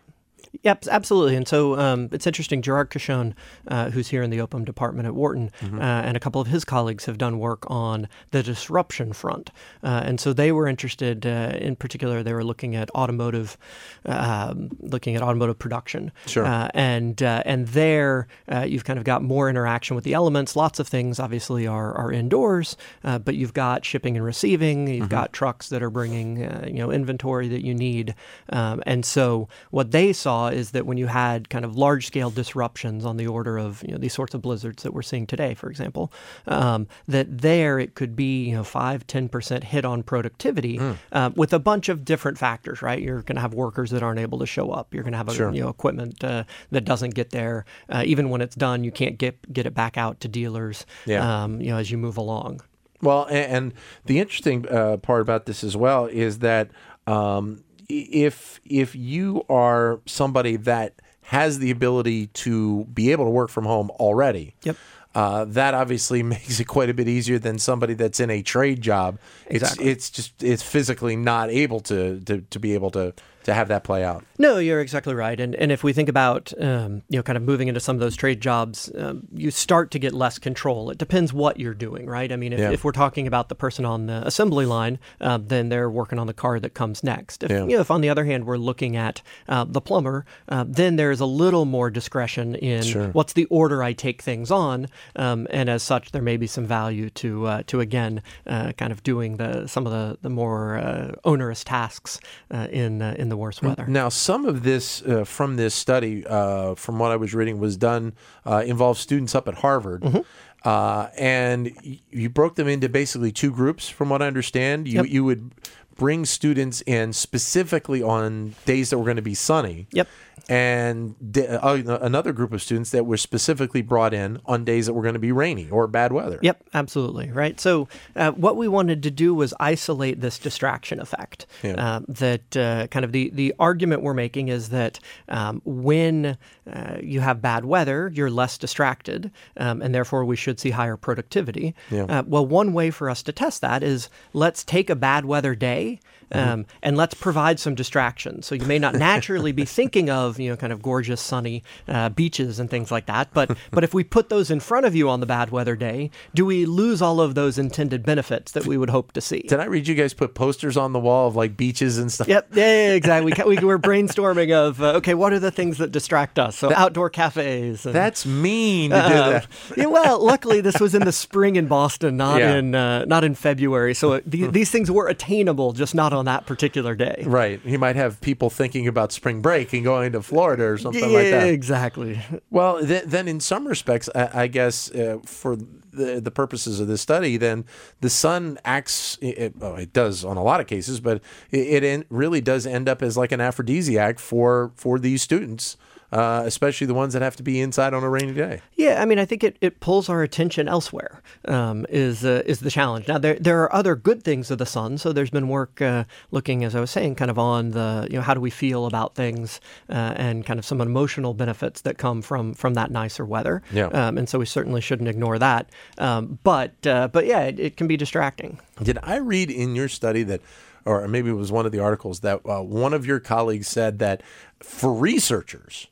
Yep, 0.64 0.88
absolutely. 0.90 1.36
And 1.36 1.48
so 1.48 1.78
um, 1.80 2.10
it's 2.12 2.28
interesting. 2.28 2.62
Gerard 2.62 2.90
Cachon, 2.90 3.34
uh, 3.68 3.90
who's 3.90 4.10
here 4.10 4.24
in 4.24 4.30
the 4.30 4.38
OPM 4.38 4.66
department 4.66 5.08
at 5.08 5.16
Wharton, 5.16 5.52
uh, 5.62 5.82
and 5.82 6.18
a 6.18 6.20
couple 6.20 6.42
of 6.42 6.48
his 6.48 6.66
colleagues 6.66 7.06
have 7.06 7.18
done 7.18 7.40
work 7.40 7.64
on 7.68 8.08
the 8.32 8.44
disruption 8.44 9.14
front. 9.14 9.52
Uh, 9.84 10.02
and 10.06 10.20
so 10.20 10.34
they 10.34 10.52
were 10.52 10.68
interested, 10.68 11.26
uh, 11.26 11.54
in 11.60 11.76
particular, 11.76 12.24
they 12.24 12.34
were 12.34 12.44
looking 12.44 12.76
at 12.76 12.90
automotive, 12.96 13.58
um, 14.06 14.70
looking 14.80 15.16
at 15.16 15.22
automotive 15.22 15.58
production. 15.60 16.12
Sure. 16.26 16.46
Uh, 16.46 16.70
and 16.74 17.22
uh, 17.22 17.44
and 17.46 17.68
there, 17.70 18.28
uh, 18.52 18.62
you've 18.62 18.86
kind 18.86 19.00
of 19.00 19.06
got 19.06 19.24
more 19.24 19.50
interaction 19.50 19.96
with 19.96 20.04
the 20.04 20.14
elements. 20.14 20.56
Lots 20.56 20.80
of 20.80 20.88
things, 20.88 21.20
obviously, 21.20 21.68
are 21.68 21.94
are 21.96 22.12
indoors, 22.12 22.78
uh, 23.04 23.20
but 23.20 23.36
you've 23.36 23.54
got 23.54 23.86
shipping 23.86 24.16
and 24.16 24.26
receiving. 24.26 24.88
You've 24.88 25.10
got 25.10 25.34
trucks 25.34 25.70
that 25.70 25.82
are 25.84 25.90
bringing, 25.90 26.44
uh, 26.44 26.66
you 26.68 26.76
know, 26.76 26.92
inventory 26.92 27.48
that 27.50 27.64
you 27.64 27.74
need. 27.74 28.16
Um, 28.50 28.82
and 28.86 29.06
so 29.06 29.48
what 29.72 29.92
they 29.92 30.14
saw 30.14 30.45
is 30.48 30.72
that 30.72 30.86
when 30.86 30.98
you 30.98 31.08
had 31.08 31.50
kind 31.50 31.66
of 31.66 31.76
large 31.78 32.08
scale 32.08 32.30
disruptions 32.30 33.06
on 33.06 33.18
the 33.18 33.28
order 33.28 33.58
of 33.58 33.84
you 33.86 33.92
know 33.94 33.98
these 33.98 34.14
sorts 34.14 34.34
of 34.34 34.42
blizzards 34.42 34.84
that 34.84 34.94
we're 34.94 35.02
seeing 35.02 35.26
today, 35.28 35.54
for 35.54 35.70
example, 35.70 36.12
um, 36.48 36.88
that 37.08 37.40
there 37.40 37.80
it 37.80 37.96
could 37.96 38.16
be 38.16 38.46
you 38.46 38.56
know 38.56 38.64
five 38.64 39.06
ten 39.08 39.30
percent 39.30 39.64
hit 39.64 39.86
on 39.86 40.04
productivity 40.04 40.80
uh, 41.12 41.32
with 41.36 41.54
a 41.54 41.60
bunch 41.60 41.90
of 41.90 42.06
different 42.06 42.38
factors. 42.38 42.82
Right, 42.82 43.02
you're 43.02 43.22
going 43.22 43.36
to 43.36 43.42
have 43.42 43.54
workers 43.54 43.92
that 43.92 44.04
aren't 44.04 44.20
able 44.20 44.40
to 44.40 44.46
show 44.46 44.72
up. 44.72 44.94
You're 44.94 45.04
going 45.04 45.14
to 45.14 45.18
have 45.18 45.30
a, 45.30 45.34
Sure. 45.34 45.54
you 45.54 45.62
know 45.62 45.70
equipment 45.70 46.24
uh, 46.24 46.44
that 46.72 46.86
doesn't 46.86 47.14
get 47.16 47.32
there. 47.32 47.66
Uh, 47.90 48.04
even 48.06 48.30
when 48.30 48.42
it's 48.42 48.56
done, 48.56 48.84
you 48.84 48.92
can't 48.92 49.18
get 49.18 49.52
get 49.54 49.66
it 49.66 49.74
back 49.74 49.98
out 49.98 50.20
to 50.22 50.28
dealers. 50.28 50.86
Yeah. 51.06 51.44
Um, 51.44 51.62
you 51.62 51.70
know 51.72 51.78
as 51.78 51.92
you 51.92 51.98
move 51.98 52.18
along. 52.18 52.62
Well, 53.02 53.28
and 53.30 53.74
the 54.06 54.20
interesting 54.20 54.68
uh, 54.70 54.98
part 54.98 55.22
about 55.22 55.46
this 55.46 55.64
as 55.64 55.76
well 55.76 56.06
is 56.06 56.40
that 56.40 56.72
um, 57.08 57.64
if 57.90 58.60
if 58.66 58.96
you 58.96 59.44
are 59.50 60.00
somebody 60.06 60.56
that 60.58 60.94
has 61.24 61.60
the 61.60 61.72
ability 61.72 62.28
to 62.28 62.86
be 62.86 63.12
able 63.12 63.26
to 63.26 63.32
work 63.32 63.50
from 63.50 63.66
home 63.66 63.90
already, 63.92 64.56
Yep. 64.64 64.78
uh, 65.16 65.46
that 65.46 65.74
obviously 65.74 66.22
makes 66.36 66.60
it 66.60 66.66
quite 66.66 66.90
a 66.90 66.94
bit 66.94 67.08
easier 67.08 67.40
than 67.40 67.58
somebody 67.60 67.94
that's 67.94 68.20
in 68.20 68.30
a 68.30 68.42
trade 68.44 68.82
job. 68.82 69.18
Exactly. 69.48 69.86
It's 69.88 70.08
it's 70.08 70.10
just 70.12 70.44
it's 70.44 70.64
physically 70.64 71.16
not 71.16 71.50
able 71.50 71.80
to 71.82 72.20
to, 72.22 72.42
to 72.42 72.60
be 72.60 72.74
able 72.74 72.92
to 72.92 73.14
to 73.46 73.54
have 73.54 73.68
that 73.70 73.84
play 73.84 74.04
out. 74.04 74.24
No, 74.38 74.58
you're 74.58 74.82
exactly 74.82 75.14
right. 75.16 75.40
And 75.40 75.56
and 75.56 75.72
if 75.72 75.84
we 75.84 75.94
think 75.94 76.10
about 76.10 76.52
um, 76.60 77.02
you 77.10 77.18
know 77.18 77.24
kind 77.24 77.38
of 77.38 77.44
moving 77.44 77.68
into 77.70 77.80
some 77.80 77.96
of 77.96 78.00
those 78.02 78.16
trade 78.16 78.42
jobs, 78.42 78.92
um, 78.98 79.24
you 79.34 79.50
start 79.50 79.92
to 79.92 80.00
get 80.00 80.14
less 80.14 80.38
control. 80.38 80.90
It 80.92 80.98
depends 80.98 81.32
what 81.34 81.60
you're 81.60 81.74
doing, 81.74 82.06
right? 82.06 82.32
I 82.32 82.36
mean, 82.36 82.54
if, 82.54 82.60
Yeah. 82.60 82.72
if 82.72 82.84
we're 82.84 82.92
talking 82.92 83.28
about 83.28 83.50
the 83.50 83.56
person 83.56 83.86
on 83.86 84.08
the 84.08 84.26
assembly 84.28 84.66
line, 84.66 85.00
uh, 85.22 85.40
then 85.42 85.70
they're 85.70 85.90
working 85.90 86.20
on 86.20 86.28
the 86.28 86.34
car 86.34 86.60
that 86.60 86.74
comes 86.74 87.04
next. 87.04 87.44
If, 87.44 87.52
Yeah. 87.52 87.62
you 87.66 87.76
know, 87.76 87.82
if 87.82 87.92
on 87.92 88.02
the 88.02 88.10
other 88.10 88.26
hand 88.26 88.46
we're 88.46 88.58
looking 88.58 88.96
at 88.98 89.22
uh, 89.48 89.66
the 89.68 89.82
plumber, 89.82 90.26
uh, 90.50 90.66
then 90.68 90.96
there's 90.98 91.20
a 91.22 91.26
little 91.26 91.66
more 91.66 91.90
discretion 91.90 92.56
in 92.56 92.84
Sure. 92.84 93.08
what's 93.10 93.34
the 93.34 93.46
order 93.46 93.82
I 93.84 93.94
take 93.94 94.22
things 94.22 94.52
on, 94.52 94.88
um, 95.16 95.48
and 95.50 95.70
as 95.70 95.82
such, 95.84 96.12
there 96.12 96.22
may 96.22 96.38
be 96.38 96.48
some 96.48 96.66
value 96.66 97.10
to 97.12 97.46
uh, 97.48 97.64
to 97.68 97.80
again 97.80 98.22
uh, 98.48 98.72
kind 98.74 98.92
of 98.92 99.02
doing 99.04 99.38
the 99.38 99.68
some 99.68 99.86
of 99.86 99.92
the 99.94 100.18
the 100.22 100.30
more 100.30 100.78
uh, 100.78 101.12
onerous 101.24 101.64
tasks 101.64 102.20
uh, 102.54 102.68
in 102.72 103.02
in 103.02 103.30
the 103.30 103.35
worse 103.38 103.62
weather. 103.62 103.86
Now, 103.88 104.10
some 104.10 104.46
of 104.46 104.64
this 104.64 105.02
uh, 105.02 105.24
from 105.24 105.56
this 105.56 105.74
study, 105.74 106.26
uh, 106.26 106.76
from 106.76 107.00
what 107.00 107.12
I 107.12 107.16
was 107.16 107.34
reading, 107.34 107.60
was 107.60 107.78
done 107.78 108.14
uh, 108.46 108.64
involved 108.66 109.00
students 109.00 109.36
up 109.36 109.48
at 109.48 109.56
Harvard. 109.56 110.02
Mm-hmm. 110.02 110.20
Uh, 110.68 111.10
and 111.16 111.72
you 112.10 112.28
broke 112.28 112.56
them 112.56 112.68
into 112.68 112.90
basically 112.90 113.32
two 113.32 113.52
groups, 113.52 113.88
from 113.88 114.10
what 114.10 114.24
I 114.24 114.28
understand. 114.28 114.88
You 114.88 115.02
Yep. 115.02 115.10
you 115.10 115.24
would 115.24 115.52
bring 115.98 116.26
students 116.26 116.82
in 116.82 117.14
specifically 117.14 118.04
on 118.04 118.56
days 118.66 118.90
that 118.90 118.98
were 118.98 119.06
going 119.06 119.16
to 119.16 119.22
be 119.22 119.36
sunny. 119.36 119.88
Yep. 119.92 120.08
And 120.48 121.16
d- 121.32 121.48
uh, 121.48 121.98
another 122.02 122.32
group 122.32 122.54
of 122.54 122.62
students 122.62 122.92
that 122.92 123.06
were 123.06 123.18
specifically 123.18 123.82
brought 123.82 124.14
in 124.14 124.40
on 124.46 124.64
days 124.64 124.86
that 124.86 124.94
were 124.94 125.02
going 125.02 125.14
to 125.16 125.20
be 125.20 125.32
rainy 125.32 125.70
or 125.70 125.88
bad 125.88 126.12
weather. 126.12 126.40
Yep, 126.42 126.64
absolutely. 126.74 127.32
Right. 127.32 127.60
So, 127.60 127.88
uh, 128.16 128.32
what 128.32 128.56
we 128.56 128.68
wanted 128.68 129.02
to 129.04 129.12
do 129.12 129.34
was 129.34 129.54
isolate 129.60 130.22
this 130.22 130.38
distraction 130.38 131.00
effect. 131.00 131.48
Yeah. 131.64 131.74
Uh, 131.74 132.02
that 132.10 132.58
uh, 132.58 132.88
kind 132.88 133.06
of 133.06 133.12
the, 133.12 133.32
the 133.34 133.56
argument 133.60 134.04
we're 134.04 134.14
making 134.14 134.50
is 134.50 134.70
that 134.70 135.00
um, 135.30 135.62
when 135.66 136.38
uh, 136.72 136.98
you 137.02 137.22
have 137.22 137.42
bad 137.42 137.66
weather, 137.66 138.12
you're 138.14 138.30
less 138.30 138.58
distracted, 138.58 139.32
um, 139.58 139.82
and 139.82 139.96
therefore 139.96 140.26
we 140.26 140.36
should 140.36 140.60
see 140.60 140.72
higher 140.72 140.98
productivity. 140.98 141.74
Yeah. 141.90 142.04
Uh, 142.04 142.24
well, 142.28 142.46
one 142.46 142.74
way 142.74 142.92
for 142.92 143.10
us 143.10 143.24
to 143.24 143.32
test 143.32 143.62
that 143.62 143.82
is 143.82 144.10
let's 144.34 144.64
take 144.64 144.90
a 144.90 144.96
bad 144.96 145.26
weather 145.26 145.56
day 145.56 145.85
Mm-hmm. 145.86 146.25
Um, 146.32 146.66
and 146.82 146.98
let's 146.98 147.14
provide 147.14 147.60
some 147.60 147.76
distraction. 147.76 148.42
So 148.42 148.56
you 148.56 148.66
may 148.66 148.80
not 148.80 148.96
naturally 148.96 149.52
be 149.52 149.66
thinking 149.80 150.10
of 150.10 150.40
you 150.40 150.50
know 150.50 150.58
kind 150.58 150.74
of 150.74 150.82
gorgeous 150.82 151.22
sunny 151.22 151.64
uh, 151.88 152.10
beaches 152.10 152.60
and 152.60 152.70
things 152.70 152.92
like 152.92 153.06
that, 153.08 153.30
but 153.34 153.58
but 153.72 153.84
if 153.84 153.94
we 153.94 154.04
put 154.04 154.30
those 154.30 154.52
in 154.52 154.60
front 154.60 154.86
of 154.86 154.96
you 154.96 155.10
on 155.10 155.20
the 155.20 155.26
bad 155.26 155.50
weather 155.50 155.76
day, 155.76 156.12
do 156.34 156.46
we 156.46 156.66
lose 156.66 157.02
all 157.02 157.22
of 157.22 157.36
those 157.36 157.58
intended 157.58 158.04
benefits 158.04 158.52
that 158.54 158.66
we 158.66 158.78
would 158.78 158.90
hope 158.90 159.12
to 159.14 159.22
see? 159.22 159.42
Did 159.42 159.60
I 159.60 159.66
read 159.66 159.88
you 159.88 159.96
guys 159.96 160.14
put 160.14 160.34
posters 160.34 160.78
on 160.78 160.94
the 160.94 161.00
wall 161.00 161.28
of 161.28 161.36
like 161.36 161.58
beaches 161.58 161.98
and 161.98 162.12
stuff? 162.12 162.28
Yep, 162.28 162.50
yeah, 162.54 162.88
yeah, 162.88 162.94
exactly. 162.94 163.34
We, 163.46 163.58
we 163.58 163.66
were 163.66 163.80
brainstorming 163.80 164.54
of 164.54 164.82
uh, 164.82 164.94
okay, 164.94 165.14
what 165.14 165.34
are 165.34 165.40
the 165.40 165.52
things 165.52 165.78
that 165.78 165.92
distract 165.92 166.40
us? 166.40 166.58
So 166.58 166.74
outdoor 166.74 167.10
cafes. 167.10 167.86
And, 167.86 167.96
That's 167.96 168.26
mean 168.26 168.92
to 168.92 168.98
do 168.98 169.02
uh, 169.02 169.30
that. 169.30 169.48
yeah, 169.78 169.86
well, 169.86 170.24
luckily 170.24 170.62
this 170.62 170.80
was 170.80 170.96
in 170.96 171.04
the 171.04 171.12
spring 171.12 171.56
in 171.56 171.68
Boston, 171.68 172.18
not 172.18 172.40
Yeah. 172.40 172.56
in 172.56 172.76
uh, 172.76 173.06
not 173.06 173.24
in 173.24 173.36
February. 173.36 173.94
So 173.94 174.22
the, 174.26 174.48
these 174.48 174.72
things 174.72 174.90
were 174.92 175.08
attainable, 175.08 175.74
just 175.74 175.96
not 175.96 176.14
on 176.16 176.26
that 176.26 176.46
particular 176.46 176.96
day. 176.96 177.24
Right. 177.26 177.60
He 177.62 177.78
might 177.78 177.96
have 177.96 178.20
people 178.22 178.50
thinking 178.50 178.88
about 178.88 179.12
spring 179.12 179.42
break 179.42 179.74
and 179.74 179.84
going 179.84 180.14
to 180.14 180.22
Florida 180.22 180.64
or 180.64 180.78
something 180.78 181.10
yeah, 181.10 181.18
like 181.18 181.30
that. 181.32 181.48
exactly. 181.50 182.20
Well, 182.50 182.86
th- 182.86 183.04
then 183.06 183.28
in 183.28 183.40
some 183.40 183.68
respects, 183.68 184.10
I, 184.16 184.44
I 184.44 184.48
guess 184.48 184.90
uh, 184.92 185.20
for 185.26 185.56
the, 185.56 186.20
the 186.22 186.32
purposes 186.32 186.80
of 186.80 186.88
this 186.88 187.02
study, 187.02 187.38
then 187.38 187.66
the 188.02 188.10
sun 188.10 188.58
acts. 188.66 189.18
It, 189.22 189.38
it, 189.38 189.54
oh, 189.62 189.76
it 189.76 189.94
does 189.94 190.24
on 190.26 190.38
a 190.38 190.44
lot 190.44 190.60
of 190.60 190.68
cases, 190.68 191.00
but 191.00 191.22
it, 191.52 191.84
it 191.84 192.08
really 192.10 192.42
does 192.42 192.66
end 192.66 192.90
up 192.90 193.02
as 193.02 193.18
like 193.18 193.32
an 193.32 193.42
aphrodisiac 193.42 194.20
for 194.20 194.72
for 194.76 195.00
these 195.00 195.22
students, 195.22 195.78
uh, 196.16 196.44
especially 196.46 196.88
the 196.88 196.94
ones 196.94 197.12
that 197.12 197.22
have 197.22 197.36
to 197.36 197.44
be 197.44 197.60
inside 197.60 197.94
on 197.94 198.02
a 198.02 198.10
rainy 198.10 198.34
day. 198.34 198.62
Yeah, 198.76 199.02
I 199.02 199.06
mean, 199.06 199.20
I 199.20 199.26
think 199.26 199.44
it, 199.44 199.58
it 199.60 199.82
pulls 199.82 200.08
our 200.08 200.24
attention 200.24 200.70
elsewhere. 200.70 201.22
Um, 201.46 201.86
is 201.90 202.24
uh, 202.24 202.42
is 202.46 202.62
the 202.62 202.72
challenge 202.72 203.10
now? 203.10 203.18
There 203.18 203.36
there 203.36 203.62
are 203.64 203.76
other 203.76 203.98
good 203.98 204.24
things 204.24 204.50
of 204.50 204.58
the 204.58 204.66
sun. 204.66 204.98
So 204.98 205.12
there's 205.12 205.30
been 205.30 205.50
work 205.50 205.82
uh, 205.82 206.06
looking, 206.32 206.64
as 206.64 206.74
I 206.74 206.80
was 206.80 206.90
saying, 206.90 207.16
kind 207.16 207.30
of 207.30 207.38
on 207.38 207.72
the 207.72 208.08
you 208.10 208.16
know 208.16 208.22
how 208.22 208.34
do 208.34 208.40
we 208.40 208.50
feel 208.50 208.86
about 208.86 209.16
things 209.16 209.60
uh, 209.90 210.14
and 210.16 210.46
kind 210.46 210.58
of 210.58 210.66
some 210.66 210.80
emotional 210.80 211.34
benefits 211.34 211.82
that 211.82 211.98
come 211.98 212.22
from 212.22 212.54
from 212.54 212.76
that 212.76 212.92
nicer 212.92 213.26
weather. 213.26 213.62
Yeah. 213.74 213.88
Um, 213.88 214.18
and 214.18 214.30
so 214.30 214.40
we 214.40 214.46
certainly 214.46 214.80
shouldn't 214.80 215.10
ignore 215.10 215.38
that. 215.38 215.70
Um, 215.98 216.40
but 216.44 216.88
uh, 216.88 217.10
but 217.10 217.26
yeah, 217.26 217.42
it, 217.42 217.60
it 217.60 217.78
can 217.78 217.88
be 217.88 217.98
distracting. 217.98 218.58
Did 218.82 219.00
I 219.04 219.18
read 219.18 219.52
in 219.52 219.76
your 219.76 219.90
study 219.90 220.24
that, 220.24 220.40
or 220.86 221.06
maybe 221.10 221.30
it 221.30 221.34
was 221.34 221.52
one 221.52 221.66
of 221.66 221.74
the 221.74 221.80
articles 221.80 222.22
that 222.22 222.40
uh, 222.46 222.62
one 222.62 222.94
of 222.94 223.06
your 223.06 223.20
colleagues 223.20 223.68
said 223.68 224.00
that 224.00 224.22
for 224.62 224.94
researchers, 224.94 225.88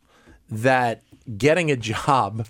that 0.61 1.01
getting 1.37 1.71
a 1.71 1.75
job 1.75 2.47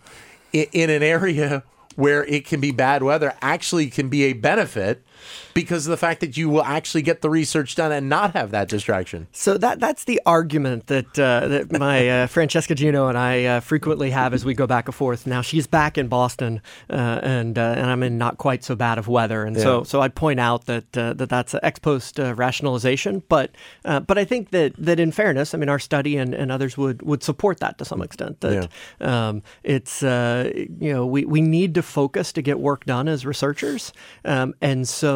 in, 0.51 0.65
in 0.71 0.89
an 0.89 1.03
area 1.03 1.63
where 1.95 2.25
it 2.25 2.45
can 2.45 2.59
be 2.59 2.71
bad 2.71 3.03
weather 3.03 3.33
actually 3.41 3.89
can 3.89 4.09
be 4.09 4.23
a 4.23 4.33
benefit 4.33 5.03
because 5.53 5.87
of 5.87 5.91
the 5.91 5.97
fact 5.97 6.19
that 6.21 6.37
you 6.37 6.49
will 6.49 6.63
actually 6.63 7.01
get 7.01 7.21
the 7.21 7.29
research 7.29 7.75
done 7.75 7.91
and 7.91 8.09
not 8.09 8.33
have 8.33 8.51
that 8.51 8.67
distraction. 8.69 9.27
So 9.31 9.57
that 9.57 9.79
that's 9.79 10.03
the 10.05 10.21
argument 10.25 10.87
that 10.87 11.17
uh, 11.19 11.47
that 11.47 11.71
my 11.71 12.07
uh, 12.09 12.27
Francesca 12.35 12.75
Gino 12.75 13.07
and 13.07 13.17
I 13.17 13.45
uh, 13.45 13.59
frequently 13.59 14.11
have 14.11 14.33
as 14.33 14.43
we 14.45 14.53
go 14.53 14.67
back 14.67 14.87
and 14.87 14.95
forth. 14.95 15.25
Now 15.27 15.41
she's 15.41 15.67
back 15.67 15.97
in 15.97 16.07
Boston, 16.07 16.61
uh, 16.89 17.19
and 17.23 17.57
uh, 17.57 17.75
and 17.77 17.87
I'm 17.89 18.03
in 18.03 18.17
not 18.17 18.37
quite 18.37 18.63
so 18.63 18.75
bad 18.75 18.97
of 18.97 19.07
weather, 19.07 19.43
and 19.43 19.55
so 19.57 19.77
Yeah. 19.79 19.83
so 19.83 20.01
I'd 20.01 20.15
point 20.15 20.39
out 20.39 20.65
that 20.65 20.97
uh, 20.97 21.13
that 21.13 21.29
that's 21.29 21.53
an 21.53 21.59
ex 21.63 21.79
post 21.79 22.19
uh, 22.19 22.33
rationalization. 22.35 23.23
But 23.29 23.51
uh, 23.85 23.99
but 23.99 24.17
I 24.17 24.25
think 24.25 24.49
that 24.51 24.73
that 24.77 24.99
in 24.99 25.11
fairness, 25.11 25.53
I 25.53 25.57
mean 25.57 25.69
our 25.69 25.79
study 25.79 26.17
and, 26.17 26.33
and 26.33 26.51
others 26.51 26.77
would 26.77 27.01
would 27.01 27.23
support 27.23 27.59
that 27.59 27.77
to 27.77 27.85
some 27.85 28.01
extent. 28.01 28.41
That 28.41 28.69
um, 29.01 29.43
it's 29.63 30.03
uh, 30.03 30.51
you 30.79 30.93
know 30.93 31.05
we 31.05 31.25
we 31.25 31.41
need 31.41 31.73
to 31.75 31.81
focus 31.81 32.31
to 32.33 32.41
get 32.41 32.59
work 32.59 32.85
done 32.85 33.07
as 33.07 33.25
researchers, 33.25 33.93
um, 34.25 34.53
and 34.61 34.87
so 34.87 35.12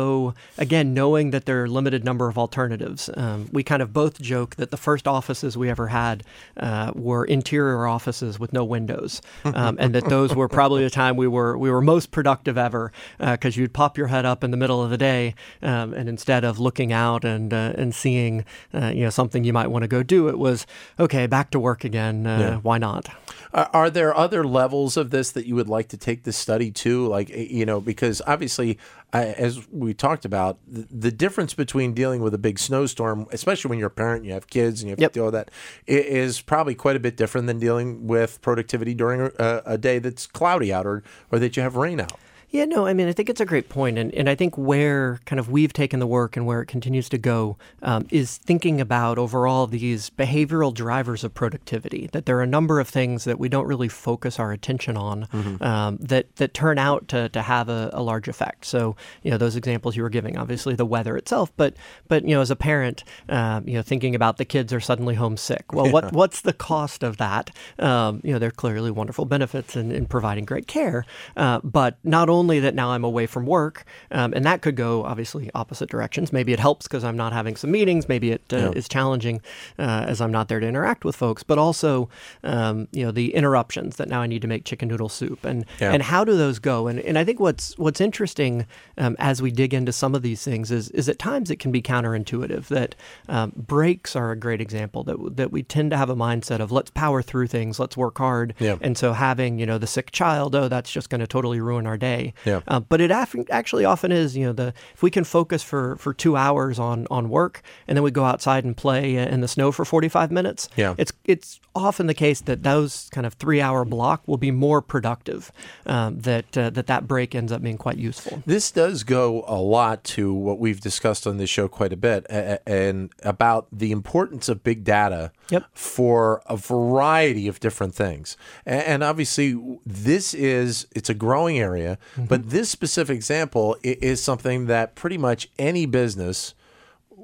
again 0.57 0.93
knowing 0.93 1.31
that 1.31 1.45
there 1.45 1.61
are 1.61 1.65
a 1.65 1.69
limited 1.69 2.03
number 2.03 2.27
of 2.29 2.37
alternatives, 2.37 3.09
um, 3.15 3.49
we 3.51 3.63
kind 3.63 3.81
of 3.81 3.91
both 3.93 4.21
joke 4.21 4.55
that 4.57 4.71
the 4.71 4.77
first 4.77 5.07
offices 5.07 5.55
we 5.57 5.69
ever 5.69 5.87
had 5.87 6.23
uh, 6.57 6.91
were 6.95 7.25
interior 7.25 7.85
offices 7.87 8.39
with 8.39 8.51
no 8.53 8.63
windows, 8.63 9.21
um, 9.45 9.77
and 9.79 9.93
that 9.95 10.05
those 10.09 10.35
were 10.35 10.47
probably 10.47 10.83
the 10.83 10.89
time 10.89 11.15
we 11.17 11.27
were 11.27 11.57
we 11.57 11.69
were 11.71 11.81
most 11.81 12.11
productive 12.11 12.57
ever 12.57 12.91
because 13.19 13.57
you'd 13.57 13.73
pop 13.73 13.97
your 13.97 14.07
head 14.07 14.25
up 14.25 14.43
in 14.43 14.51
the 14.51 14.57
middle 14.57 14.83
of 14.83 14.89
the 14.89 14.97
day, 14.97 15.33
um, 15.61 15.93
and 15.93 16.07
instead 16.09 16.43
of 16.43 16.59
looking 16.59 16.91
out 16.93 17.23
and 17.25 17.53
uh, 17.53 17.73
and 17.75 17.93
seeing 17.95 18.45
uh, 18.73 18.91
you 18.93 19.03
know 19.03 19.09
something 19.09 19.43
you 19.43 19.53
might 19.53 19.67
want 19.67 19.83
to 19.83 19.87
go 19.87 20.03
do, 20.03 20.27
it 20.29 20.37
was 20.39 20.65
okay 20.99 21.27
back 21.27 21.51
to 21.51 21.59
work 21.59 21.83
again. 21.83 22.25
Uh, 22.25 22.37
Yeah. 22.37 22.55
Why 22.67 22.77
not? 22.77 23.09
Are, 23.53 23.69
are 23.73 23.89
there 23.89 24.15
other 24.15 24.43
levels 24.43 24.97
of 24.97 25.09
this 25.09 25.31
that 25.31 25.45
you 25.45 25.55
would 25.55 25.69
like 25.69 25.87
to 25.89 25.97
take 25.97 26.23
this 26.23 26.37
study 26.37 26.71
to? 26.71 27.07
Like, 27.07 27.29
eh, 27.31 27.47
you 27.49 27.65
know, 27.65 27.79
because 27.81 28.21
obviously, 28.27 28.77
uh, 29.13 29.33
as 29.37 29.67
we 29.71 29.93
talked 29.93 30.25
about, 30.25 30.57
the, 30.67 30.87
the 30.91 31.11
difference 31.11 31.53
between 31.53 31.93
dealing 31.93 32.21
with 32.21 32.33
a 32.33 32.37
big 32.37 32.59
snowstorm, 32.59 33.27
especially 33.31 33.69
when 33.69 33.79
you're 33.79 33.87
a 33.87 33.91
parent, 33.91 34.25
you 34.25 34.33
have 34.33 34.47
kids, 34.47 34.81
and 34.81 34.89
you 34.89 34.91
have 34.93 34.99
Yep. 34.99 35.11
to 35.13 35.17
deal 35.19 35.25
with 35.25 35.33
that, 35.33 35.51
i- 35.87 36.43
probably 36.45 36.75
quite 36.75 36.95
a 36.95 36.99
bit 36.99 37.15
different 37.17 37.47
than 37.47 37.59
dealing 37.59 38.07
with 38.07 38.41
productivity 38.41 38.93
during 38.93 39.31
a, 39.39 39.61
a 39.65 39.77
day 39.77 39.99
that's 39.99 40.27
cloudy 40.27 40.73
out 40.73 40.85
or, 40.85 41.03
or 41.31 41.39
that 41.39 41.55
you 41.55 41.63
have 41.63 41.75
rain 41.75 41.99
out. 41.99 42.13
Yeah, 42.57 42.65
no, 42.65 42.87
I 42.87 42.93
mean, 42.95 43.07
I 43.07 43.11
think 43.11 43.29
it's 43.29 43.39
a 43.39 43.45
great 43.45 43.69
point, 43.69 43.99
and 43.99 44.11
and 44.15 44.27
I 44.27 44.33
think 44.33 44.57
where 44.57 45.19
kind 45.25 45.39
of 45.39 45.47
we've 45.47 45.71
taken 45.71 45.99
the 45.99 46.07
work 46.07 46.35
and 46.35 46.43
where 46.43 46.59
it 46.59 46.65
continues 46.65 47.07
to 47.09 47.19
go 47.19 47.55
um, 47.83 48.07
is 48.09 48.37
thinking 48.37 48.81
about 48.81 49.19
overall 49.19 49.67
these 49.67 50.09
behavioral 50.09 50.73
drivers 50.73 51.23
of 51.23 51.35
productivity. 51.35 52.09
That 52.13 52.25
there 52.25 52.35
are 52.39 52.41
a 52.41 52.47
number 52.47 52.79
of 52.79 52.89
things 52.89 53.25
that 53.25 53.37
we 53.37 53.47
don't 53.47 53.67
really 53.67 53.87
focus 53.87 54.39
our 54.39 54.51
attention 54.51 54.97
on 54.97 55.27
um, 55.61 55.97
that 55.97 56.35
that 56.37 56.55
turn 56.55 56.79
out 56.79 57.07
to, 57.09 57.29
to 57.29 57.43
have 57.43 57.69
a, 57.69 57.91
a 57.93 58.01
large 58.01 58.27
effect. 58.27 58.65
So 58.65 58.95
you 59.21 59.29
know 59.29 59.37
those 59.37 59.55
examples 59.55 59.95
you 59.95 60.01
were 60.01 60.09
giving, 60.09 60.35
obviously 60.35 60.73
the 60.73 60.83
weather 60.83 61.15
itself, 61.15 61.55
but 61.57 61.75
but 62.07 62.23
you 62.23 62.33
know 62.33 62.41
as 62.41 62.49
a 62.49 62.55
parent, 62.55 63.03
um, 63.29 63.67
you 63.67 63.75
know 63.75 63.83
thinking 63.83 64.15
about 64.15 64.37
the 64.37 64.45
kids 64.45 64.73
are 64.73 64.79
suddenly 64.79 65.13
homesick. 65.13 65.73
Well, 65.73 65.91
what 65.91 66.11
what's 66.11 66.41
the 66.41 66.53
cost 66.53 67.03
of 67.03 67.17
that? 67.17 67.51
Um, 67.77 68.19
you 68.23 68.33
know, 68.33 68.39
there 68.39 68.49
are 68.49 68.51
clearly 68.63 68.89
wonderful 68.89 69.25
benefits 69.25 69.75
in, 69.75 69.91
in 69.91 70.07
providing 70.07 70.45
great 70.45 70.65
care, 70.65 71.05
uh, 71.35 71.59
but 71.63 71.99
not 72.03 72.29
only 72.29 72.46
that 72.61 72.73
now 72.75 72.89
I'm 72.91 73.03
away 73.03 73.25
from 73.27 73.45
work, 73.45 73.83
um, 74.11 74.33
and 74.33 74.43
that 74.45 74.61
could 74.61 74.75
go 74.75 75.03
obviously 75.03 75.49
opposite 75.53 75.89
directions. 75.89 76.31
Maybe 76.33 76.51
it 76.53 76.59
helps 76.59 76.87
because 76.87 77.03
I'm 77.03 77.17
not 77.17 77.31
having 77.33 77.55
some 77.55 77.71
meetings. 77.71 78.07
Maybe 78.09 78.31
it 78.31 78.41
uh, 78.51 78.71
is 78.75 78.87
challenging 78.87 79.41
uh, 79.77 80.05
as 80.07 80.21
I'm 80.21 80.31
not 80.31 80.47
there 80.47 80.59
to 80.59 80.67
interact 80.67 81.05
with 81.05 81.15
folks. 81.15 81.43
But 81.43 81.57
also, 81.57 82.09
um, 82.43 82.87
you 82.91 83.03
know, 83.05 83.11
the 83.11 83.33
interruptions 83.35 83.97
that 83.97 84.07
now 84.09 84.21
I 84.21 84.27
need 84.27 84.41
to 84.41 84.47
make 84.47 84.63
chicken 84.65 84.87
noodle 84.89 85.09
soup, 85.09 85.45
and 85.45 85.65
Yeah. 85.79 85.91
and 85.93 86.01
how 86.03 86.23
do 86.23 86.35
those 86.37 86.59
go? 86.59 86.87
And 86.87 86.99
and 87.01 87.17
I 87.17 87.23
think 87.23 87.39
what's 87.39 87.77
what's 87.77 88.01
interesting 88.01 88.65
um, 88.97 89.15
as 89.19 89.41
we 89.41 89.51
dig 89.51 89.73
into 89.73 89.91
some 89.91 90.15
of 90.15 90.21
these 90.21 90.41
things 90.43 90.71
is 90.71 90.89
is 90.91 91.07
at 91.09 91.19
times 91.19 91.51
it 91.51 91.57
can 91.59 91.71
be 91.71 91.81
counterintuitive 91.81 92.67
that 92.67 92.95
um, 93.29 93.51
breaks 93.55 94.15
are 94.15 94.31
a 94.31 94.35
great 94.35 94.61
example 94.61 95.03
that 95.03 95.17
that 95.37 95.51
we 95.51 95.63
tend 95.63 95.91
to 95.91 95.97
have 95.97 96.09
a 96.09 96.15
mindset 96.15 96.59
of 96.59 96.71
let's 96.71 96.89
power 96.91 97.21
through 97.21 97.47
things, 97.47 97.79
let's 97.79 97.97
work 97.97 98.17
hard, 98.17 98.53
Yeah. 98.59 98.77
and 98.81 98.97
so 98.97 99.13
having 99.13 99.59
you 99.59 99.65
know 99.65 99.77
the 99.77 99.87
sick 99.87 100.11
child, 100.11 100.55
oh 100.55 100.67
that's 100.67 100.91
just 100.91 101.09
going 101.09 101.21
to 101.21 101.27
totally 101.27 101.59
ruin 101.59 101.85
our 101.87 101.97
day. 101.97 102.26
Yeah. 102.45 102.61
Uh, 102.67 102.79
but 102.79 103.01
it 103.01 103.11
af- 103.11 103.35
actually 103.49 103.85
often 103.85 104.11
is. 104.11 104.35
You 104.37 104.47
know, 104.47 104.53
the 104.53 104.73
if 104.93 105.01
we 105.03 105.09
can 105.11 105.23
focus 105.23 105.63
for 105.63 105.95
for 105.97 106.13
two 106.13 106.35
hours 106.35 106.79
on 106.79 107.07
on 107.09 107.29
work, 107.29 107.61
and 107.87 107.95
then 107.97 108.03
we 108.03 108.11
go 108.11 108.23
outside 108.23 108.63
and 108.65 108.75
play 108.75 109.15
in 109.15 109.41
the 109.41 109.47
snow 109.47 109.71
for 109.71 109.85
forty 109.85 110.09
five 110.09 110.31
minutes. 110.31 110.69
Yeah. 110.75 110.95
It's 110.97 111.11
it's 111.25 111.59
often 111.75 112.07
the 112.07 112.13
case 112.13 112.41
that 112.41 112.63
those 112.63 113.07
kind 113.11 113.25
of 113.27 113.33
three 113.35 113.61
hour 113.61 113.85
block 113.85 114.23
will 114.27 114.37
be 114.37 114.51
more 114.51 114.81
productive. 114.81 115.51
Um, 115.85 116.19
that 116.21 116.57
uh, 116.57 116.69
that 116.71 116.87
that 116.87 117.07
break 117.07 117.35
ends 117.35 117.51
up 117.51 117.61
being 117.61 117.77
quite 117.77 117.97
useful. 117.97 118.41
This 118.45 118.71
does 118.71 119.03
go 119.03 119.43
a 119.47 119.55
lot 119.61 120.03
to 120.05 120.33
what 120.33 120.59
we've 120.59 120.81
discussed 120.81 121.27
on 121.27 121.37
this 121.37 121.49
show 121.49 121.67
quite 121.67 121.93
a 121.93 121.97
bit, 121.97 122.25
a- 122.29 122.59
and 122.67 123.11
about 123.23 123.67
the 123.71 123.91
importance 123.91 124.49
of 124.49 124.63
big 124.63 124.83
data 124.83 125.31
Yep. 125.49 125.63
for 125.73 126.41
a 126.47 126.57
variety 126.57 127.47
of 127.47 127.59
different 127.59 127.95
things. 127.95 128.35
A- 128.65 128.87
And 128.89 129.03
obviously, 129.03 129.57
this 129.85 130.33
is 130.33 130.87
it's 130.95 131.09
a 131.09 131.13
growing 131.13 131.59
area, 131.59 131.97
Mm-hmm. 132.17 132.25
but 132.25 132.49
this 132.49 132.69
specific 132.69 133.15
example 133.15 133.77
is 133.83 134.21
something 134.23 134.65
that 134.65 134.95
pretty 134.95 135.17
much 135.17 135.49
any 135.59 135.85
business 135.85 136.55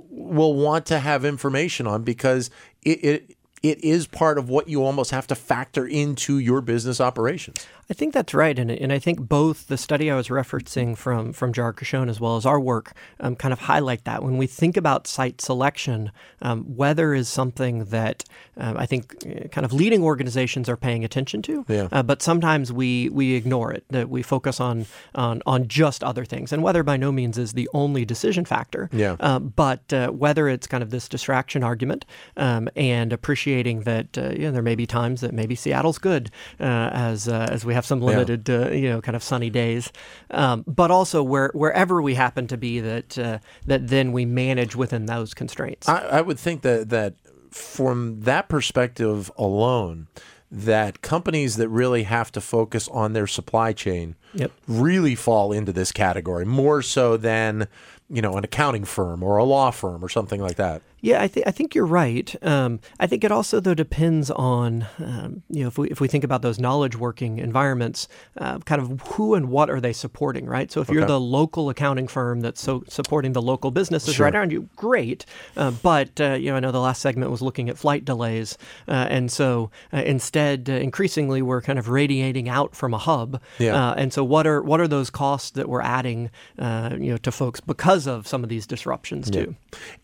will 0.10 0.54
want 0.54 0.86
to 0.88 1.00
have 1.00 1.26
information 1.26 1.88
on 1.88 2.04
because 2.04 2.52
it, 2.84 3.04
it 3.04 3.38
it 3.64 3.82
is 3.84 4.06
part 4.06 4.38
of 4.38 4.50
what 4.50 4.68
you 4.68 4.84
almost 4.84 5.12
have 5.12 5.26
to 5.28 5.36
factor 5.36 5.88
into 5.88 6.38
your 6.38 6.60
business 6.60 7.00
operations. 7.00 7.66
I 7.90 7.94
think 7.94 8.14
that's 8.14 8.34
right, 8.34 8.58
and 8.58 8.72
and 8.72 8.94
I 8.94 9.00
think 9.00 9.20
both 9.20 9.68
the 9.68 9.78
study 9.78 10.10
I 10.10 10.16
was 10.16 10.30
referencing 10.30 10.98
from 10.98 11.34
from 11.34 11.54
Cachon 11.54 12.10
as 12.10 12.20
well 12.20 12.36
as 12.36 12.46
our 12.46 12.60
work 12.60 12.94
um, 13.20 13.36
kind 13.36 13.52
of 13.52 13.60
highlight 13.60 14.06
that 14.06 14.24
when 14.24 14.38
we 14.38 14.48
think 14.48 14.78
about 14.78 15.08
site 15.08 15.42
selection, 15.42 16.12
um, 16.42 16.66
weather 16.68 17.14
is 17.14 17.28
something 17.28 17.86
that 17.86 18.24
um, 18.58 18.78
I 18.78 18.86
think 18.86 19.16
uh, 19.26 19.48
kind 19.50 19.66
of 19.66 19.74
leading 19.74 20.04
organizations 20.04 20.70
are 20.70 20.78
paying 20.78 21.04
attention 21.04 21.42
to. 21.44 21.66
Yeah. 21.68 21.88
Uh, 21.92 22.04
but 22.04 22.22
sometimes 22.22 22.72
we 22.72 23.10
we 23.10 23.34
ignore 23.34 23.72
it. 23.72 23.84
That 23.90 24.10
we 24.10 24.22
focus 24.22 24.60
on 24.60 24.86
on 25.16 25.42
on 25.46 25.68
just 25.68 26.04
other 26.04 26.26
things, 26.26 26.54
and 26.54 26.64
weather 26.64 26.84
by 26.84 26.98
no 26.98 27.12
means 27.12 27.38
is 27.38 27.54
the 27.54 27.70
only 27.74 28.06
decision 28.06 28.46
factor. 28.46 28.90
Yeah. 28.92 29.18
Uh, 29.20 29.40
but 29.40 29.92
uh, 29.92 30.10
whether 30.10 30.48
it's 30.48 30.68
kind 30.68 30.84
of 30.84 30.90
this 30.90 31.10
distraction 31.10 31.64
argument 31.64 32.06
um, 32.38 32.70
and 32.76 33.12
appreciating 33.12 33.82
that 33.82 34.18
uh, 34.18 34.30
you 34.30 34.40
know, 34.40 34.52
there 34.52 34.62
may 34.62 34.76
be 34.76 34.86
times 34.86 35.22
that 35.22 35.34
maybe 35.34 35.56
Seattle's 35.56 35.98
good 35.98 36.32
uh, 36.60 36.90
as 36.94 37.28
uh, 37.28 37.48
as 37.52 37.66
we 37.66 37.73
have 37.74 37.86
some 37.86 38.02
limited 38.02 38.50
uh, 38.50 38.70
you 38.72 38.90
know 38.90 39.02
kind 39.02 39.16
of 39.16 39.24
sunny 39.24 39.50
days, 39.50 39.92
um, 40.32 40.64
but 40.68 40.92
also 40.92 41.24
where 41.24 41.52
wherever 41.54 42.02
we 42.02 42.16
happen 42.16 42.48
to 42.48 42.58
be 42.58 42.80
that 42.80 43.18
uh, 43.18 43.40
that 43.66 43.88
then 43.88 44.12
we 44.12 44.26
manage 44.26 44.76
within 44.76 45.06
those 45.06 45.34
constraints. 45.34 45.88
I, 45.90 46.00
I 46.00 46.22
would 46.22 46.40
think 46.40 46.62
that 46.62 46.90
that 46.90 47.16
from 47.52 48.22
that 48.22 48.50
perspective 48.50 49.32
alone, 49.38 50.08
that 50.52 51.02
companies 51.02 51.58
that 51.58 51.70
really 51.70 52.04
have 52.04 52.32
to 52.32 52.42
focus 52.42 52.88
on 52.90 53.14
their 53.14 53.28
supply 53.28 53.74
chain 53.74 54.16
Yep. 54.36 54.52
really 54.68 55.16
fall 55.16 55.52
into 55.52 55.72
this 55.72 55.92
category 55.92 56.44
more 56.46 56.82
so 56.82 57.18
than 57.18 57.68
you 58.10 58.22
know 58.22 58.36
an 58.38 58.44
accounting 58.44 58.84
firm 58.84 59.22
or 59.24 59.38
a 59.38 59.44
law 59.44 59.72
firm 59.72 60.04
or 60.04 60.10
something 60.10 60.42
like 60.42 60.56
that. 60.56 60.82
Yeah, 61.04 61.22
I 61.22 61.28
think 61.28 61.46
I 61.46 61.52
think 61.52 61.76
you're 61.76 61.86
right. 61.86 62.34
Um, 62.42 62.80
I 62.98 63.08
think 63.08 63.26
it 63.26 63.32
also 63.32 63.60
though 63.60 63.74
depends 63.74 64.32
on 64.32 64.88
um, 65.00 65.44
you 65.50 65.62
know 65.64 65.68
if 65.68 65.78
we 65.78 65.90
if 65.90 66.00
we 66.00 66.08
think 66.08 66.24
about 66.24 66.42
those 66.42 66.60
knowledge 66.60 66.96
working 66.96 67.40
environments, 67.40 68.08
uh, 68.38 68.60
kind 68.60 68.82
of 68.82 69.02
who 69.10 69.36
and 69.36 69.50
what 69.50 69.70
are 69.70 69.82
they 69.82 69.92
supporting, 69.92 70.46
right? 70.46 70.72
So 70.72 70.80
if 70.80 70.88
you're 70.90 71.06
the 71.06 71.20
local 71.20 71.70
accounting 71.70 72.08
firm 72.08 72.40
that's 72.40 72.62
so 72.62 72.84
supporting 72.88 73.34
the 73.34 73.42
local 73.42 73.70
businesses 73.70 74.16
Sure. 74.16 74.24
right 74.28 74.34
around 74.34 74.54
you, 74.54 74.70
great. 74.78 75.26
Uh, 75.58 75.72
but 75.72 76.22
uh, 76.22 76.36
you 76.36 76.50
know 76.52 76.56
I 76.56 76.62
know 76.62 76.72
the 76.72 76.80
last 76.80 77.02
segment 77.02 77.32
was 77.32 77.42
looking 77.42 77.68
at 77.70 77.78
flight 77.78 78.06
delays, 78.06 78.58
uh, 78.88 78.92
and 79.10 79.30
so 79.30 79.72
uh, 79.92 79.98
instead 79.98 80.70
uh, 80.70 80.74
increasingly 80.74 81.42
we're 81.42 81.62
kind 81.62 81.78
of 81.80 81.90
radiating 81.90 82.48
out 82.48 82.78
from 82.78 82.94
a 82.94 82.98
hub, 82.98 83.42
Yeah. 83.60 83.90
uh, 83.90 83.94
and 83.96 84.14
so 84.14 84.24
what 84.24 84.48
are 84.48 84.62
what 84.64 84.80
are 84.80 84.88
those 84.88 85.10
costs 85.10 85.52
that 85.52 85.68
we're 85.68 85.82
adding 85.82 86.32
uh, 86.58 86.92
you 86.98 87.12
know 87.12 87.18
to 87.18 87.32
folks 87.34 87.60
because 87.60 88.08
of 88.08 88.26
some 88.26 88.42
of 88.42 88.48
these 88.50 88.66
disruptions 88.66 89.30
too? 89.30 89.54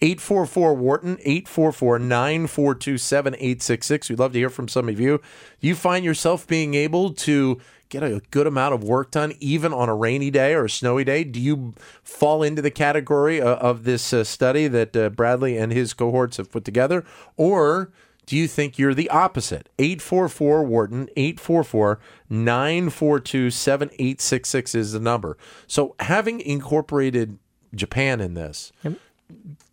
844 0.01 0.73
Wharton, 0.89 1.19
844 1.19 1.99
942 1.99 2.97
7866. 2.97 4.09
We'd 4.09 4.17
love 4.17 4.33
to 4.33 4.39
hear 4.39 4.49
from 4.49 4.67
some 4.67 4.89
of 4.89 4.99
you. 4.99 5.21
You 5.59 5.75
find 5.75 6.03
yourself 6.03 6.47
being 6.47 6.73
able 6.73 7.13
to 7.13 7.61
get 7.89 8.01
a 8.01 8.23
good 8.31 8.47
amount 8.47 8.73
of 8.73 8.83
work 8.83 9.11
done 9.11 9.33
even 9.39 9.71
on 9.71 9.87
a 9.87 9.95
rainy 9.95 10.31
day 10.31 10.55
or 10.55 10.65
a 10.65 10.69
snowy 10.69 11.03
day? 11.03 11.23
Do 11.23 11.39
you 11.39 11.75
fall 12.01 12.41
into 12.41 12.63
the 12.63 12.71
category 12.71 13.39
of, 13.39 13.59
of 13.59 13.83
this 13.83 14.11
uh, 14.11 14.23
study 14.23 14.67
that 14.67 14.95
uh, 14.95 15.11
Bradley 15.11 15.57
and 15.57 15.71
his 15.71 15.93
cohorts 15.93 16.37
have 16.37 16.51
put 16.51 16.65
together? 16.65 17.05
Or 17.37 17.91
do 18.25 18.35
you 18.35 18.47
think 18.47 18.79
you're 18.79 18.95
the 18.95 19.11
opposite? 19.11 19.69
844 19.77 20.63
Wharton, 20.63 21.07
844 21.15 21.99
942 22.31 23.51
7866 23.51 24.73
is 24.73 24.93
the 24.93 24.99
number. 24.99 25.37
So, 25.67 25.93
having 25.99 26.39
incorporated 26.39 27.37
Japan 27.75 28.19
in 28.19 28.33
this, 28.33 28.71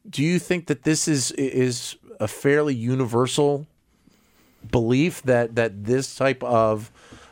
do 0.09 0.23
you 0.23 0.39
think 0.39 0.67
that 0.67 0.83
this 0.83 1.09
is 1.09 1.31
is 1.33 1.97
a 2.21 2.29
fairly 2.29 2.75
universal 2.75 3.67
belief 4.71 5.23
that 5.23 5.55
that 5.55 5.85
this 5.85 6.15
type 6.15 6.43
of 6.43 6.91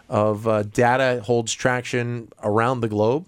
of 0.09 0.47
uh, 0.47 0.62
data 0.62 1.23
holds 1.25 1.52
traction 1.52 2.28
around 2.43 2.81
the 2.81 2.88
globe? 2.88 3.26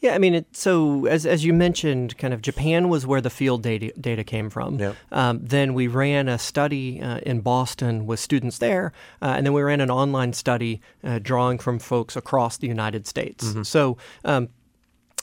Yeah, 0.00 0.14
I 0.14 0.18
mean, 0.18 0.34
it, 0.34 0.56
so 0.56 1.04
as 1.06 1.26
as 1.26 1.44
you 1.44 1.52
mentioned, 1.52 2.16
kind 2.16 2.32
of 2.32 2.40
Japan 2.40 2.88
was 2.88 3.06
where 3.06 3.20
the 3.20 3.28
field 3.28 3.62
data 3.62 3.92
data 4.00 4.24
came 4.24 4.48
from. 4.48 4.78
Yep. 4.78 4.96
Um, 5.12 5.40
then 5.42 5.74
we 5.74 5.88
ran 5.88 6.26
a 6.28 6.38
study 6.38 7.02
uh, 7.02 7.18
in 7.18 7.40
Boston 7.40 8.06
with 8.06 8.18
students 8.18 8.58
there, 8.58 8.92
uh, 9.20 9.34
and 9.36 9.44
then 9.44 9.52
we 9.52 9.60
ran 9.60 9.80
an 9.80 9.90
online 9.90 10.32
study 10.32 10.80
uh, 11.04 11.18
drawing 11.18 11.58
from 11.58 11.78
folks 11.78 12.16
across 12.16 12.56
the 12.56 12.66
United 12.66 13.06
States. 13.06 13.44
Mm-hmm. 13.44 13.62
So. 13.62 13.98
Um, 14.24 14.48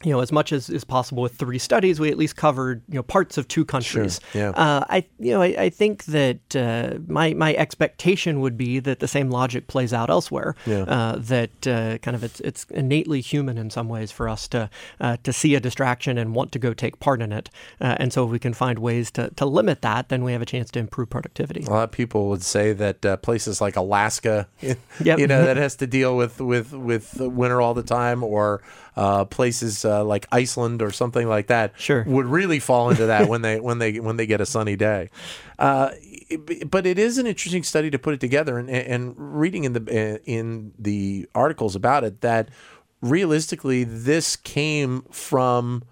you 0.03 0.11
know, 0.11 0.19
as 0.19 0.31
much 0.31 0.51
as 0.53 0.69
is 0.69 0.83
possible 0.83 1.23
with 1.23 1.35
three 1.35 1.57
studies, 1.57 1.99
we 1.99 2.09
at 2.11 2.17
least 2.17 2.35
covered 2.35 2.83
you 2.87 2.95
know 2.95 3.03
parts 3.03 3.37
of 3.37 3.47
two 3.47 3.65
countries. 3.65 4.19
yeah. 4.33 4.49
Uh, 4.51 4.85
I 4.89 5.05
you 5.17 5.31
know 5.31 5.41
I, 5.41 5.55
I 5.57 5.69
think 5.69 6.05
that 6.05 6.55
uh, 6.55 6.99
my 7.07 7.33
my 7.33 7.55
expectation 7.55 8.39
would 8.41 8.57
be 8.57 8.77
that 8.79 8.99
the 8.99 9.07
same 9.07 9.31
logic 9.31 9.65
plays 9.65 9.93
out 9.93 10.11
elsewhere. 10.11 10.55
Yeah. 10.67 10.81
Uh, 10.83 11.15
that 11.17 11.67
uh, 11.67 11.97
kind 11.97 12.15
of 12.15 12.23
it's 12.23 12.39
it's 12.41 12.65
innately 12.65 13.21
human 13.21 13.57
in 13.57 13.71
some 13.71 13.89
ways 13.89 14.11
for 14.11 14.29
us 14.29 14.47
to 14.49 14.69
uh, 14.99 15.17
to 15.23 15.33
see 15.33 15.55
a 15.55 15.59
distraction 15.59 16.19
and 16.19 16.35
want 16.35 16.51
to 16.51 16.59
go 16.59 16.73
take 16.75 16.99
part 16.99 17.19
in 17.21 17.31
it. 17.33 17.49
Uh, 17.81 17.95
and 17.99 18.13
so 18.13 18.23
if 18.25 18.29
we 18.29 18.37
can 18.39 18.53
find 18.53 18.77
ways 18.77 19.09
to, 19.11 19.31
to 19.31 19.45
limit 19.47 19.81
that, 19.81 20.09
then 20.09 20.23
we 20.23 20.31
have 20.31 20.43
a 20.43 20.45
chance 20.45 20.69
to 20.71 20.79
improve 20.79 21.09
productivity. 21.09 21.63
A 21.63 21.69
lot 21.71 21.83
of 21.85 21.91
people 21.91 22.29
would 22.29 22.43
say 22.43 22.71
that 22.73 23.03
uh, 23.03 23.17
places 23.17 23.61
like 23.61 23.75
Alaska, 23.75 24.47
Yep. 24.61 25.19
you 25.19 25.25
know, 25.25 25.43
that 25.43 25.57
has 25.65 25.75
to 25.77 25.87
deal 25.87 26.15
with 26.15 26.39
with 26.39 26.71
with 26.71 27.19
winter 27.19 27.61
all 27.61 27.73
the 27.73 27.81
time, 27.83 28.23
or 28.23 28.61
uh, 28.97 29.23
places 29.25 29.85
uh, 29.85 30.03
like 30.03 30.25
Iceland 30.31 30.81
or 30.81 30.91
something 30.91 31.27
like 31.27 31.47
that, 31.47 31.71
Sure. 31.79 32.03
would 32.07 32.25
really 32.25 32.59
fall 32.59 32.89
into 32.89 33.05
that 33.05 33.29
when 33.29 33.41
they 33.43 33.59
when 33.67 33.77
they 33.79 33.99
when 33.99 34.17
they 34.17 34.25
get 34.25 34.41
a 34.41 34.45
sunny 34.45 34.75
day. 34.75 35.09
Uh, 35.59 35.91
it- 36.01 36.69
but 36.69 36.85
it 36.85 36.99
is 36.99 37.17
an 37.17 37.25
interesting 37.27 37.63
study 37.63 37.89
to 37.91 37.97
put 37.99 38.13
it 38.13 38.19
together, 38.19 38.57
and, 38.57 38.69
and 38.69 39.13
reading 39.17 39.63
in 39.63 39.73
the 39.73 40.19
in 40.25 40.73
the 40.77 41.29
articles 41.33 41.75
about 41.75 42.03
it 42.03 42.19
that 42.21 42.49
realistically 43.01 43.83
this 43.83 44.35
came 44.35 45.03
from 45.11 45.83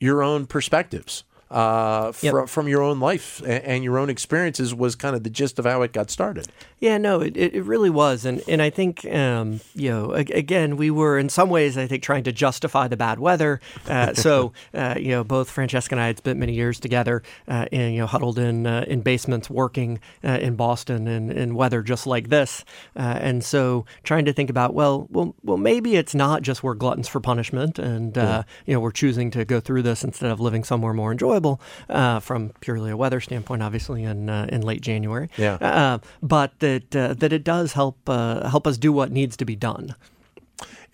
your 0.00 0.22
own 0.22 0.46
perspectives. 0.46 1.22
Uh, 1.56 2.12
Yep. 2.20 2.32
from, 2.32 2.46
from 2.46 2.68
your 2.68 2.82
own 2.82 3.00
life 3.00 3.40
and, 3.40 3.64
and 3.64 3.84
your 3.84 3.98
own 3.98 4.10
experiences 4.10 4.74
was 4.74 4.94
kind 4.94 5.16
of 5.16 5.22
the 5.24 5.30
gist 5.30 5.58
of 5.58 5.64
how 5.64 5.82
it 5.82 5.92
got 5.92 6.10
started. 6.10 6.48
Yeah, 6.80 6.98
no, 6.98 7.20
it, 7.22 7.36
it 7.36 7.64
really 7.64 7.88
was, 7.88 8.24
and 8.26 8.42
and 8.46 8.60
I 8.60 8.68
think 8.70 9.04
um, 9.06 9.60
you 9.74 9.88
know 9.90 10.14
ag- 10.14 10.30
again 10.30 10.76
we 10.76 10.90
were 10.90 11.18
in 11.18 11.28
some 11.30 11.48
ways 11.48 11.78
I 11.78 11.86
think 11.86 12.02
trying 12.02 12.24
to 12.24 12.32
justify 12.32 12.86
the 12.88 12.96
bad 12.98 13.18
weather. 13.18 13.60
Uh, 13.88 14.12
so 14.26 14.52
uh, 14.74 14.94
you 14.98 15.08
know 15.08 15.24
both 15.24 15.48
Francesca 15.50 15.94
and 15.94 16.00
I 16.02 16.08
had 16.08 16.18
spent 16.18 16.38
many 16.38 16.52
years 16.52 16.78
together, 16.78 17.22
uh, 17.48 17.64
in, 17.72 17.92
you 17.94 18.00
know 18.00 18.06
huddled 18.06 18.38
in 18.38 18.66
uh, 18.66 18.84
in 18.86 19.00
basements 19.00 19.48
working 19.48 19.98
uh, 20.22 20.38
in 20.40 20.56
Boston 20.56 21.08
in, 21.08 21.30
in 21.30 21.54
weather 21.54 21.80
just 21.82 22.06
like 22.06 22.28
this, 22.28 22.64
uh, 22.94 23.18
and 23.28 23.42
so 23.42 23.86
trying 24.04 24.26
to 24.26 24.32
think 24.34 24.50
about 24.50 24.74
well 24.74 25.06
well 25.10 25.34
well 25.42 25.56
maybe 25.56 25.96
it's 25.96 26.14
not 26.14 26.42
just 26.42 26.62
we're 26.62 26.74
gluttons 26.74 27.08
for 27.08 27.20
punishment, 27.20 27.78
and 27.78 28.18
uh, 28.18 28.42
you 28.66 28.74
know 28.74 28.80
we're 28.80 28.90
choosing 29.02 29.30
to 29.30 29.44
go 29.46 29.60
through 29.60 29.82
this 29.82 30.04
instead 30.04 30.30
of 30.30 30.40
living 30.40 30.62
somewhere 30.62 30.92
more 30.92 31.10
enjoyable 31.12 31.45
uh, 31.88 32.20
from 32.20 32.50
purely 32.60 32.90
a 32.90 32.96
weather 32.96 33.20
standpoint, 33.20 33.62
obviously 33.62 34.02
in 34.04 34.28
uh, 34.28 34.46
in 34.48 34.62
late 34.62 34.80
January. 34.80 35.28
Yeah. 35.36 35.54
Uh, 35.54 35.98
but 36.22 36.58
that 36.60 36.94
uh, 36.94 37.14
that 37.14 37.32
it 37.32 37.44
does 37.44 37.72
help 37.72 37.96
uh, 38.08 38.48
help 38.48 38.66
us 38.66 38.78
do 38.78 38.92
what 38.92 39.10
needs 39.10 39.36
to 39.36 39.44
be 39.44 39.56
done. 39.56 39.94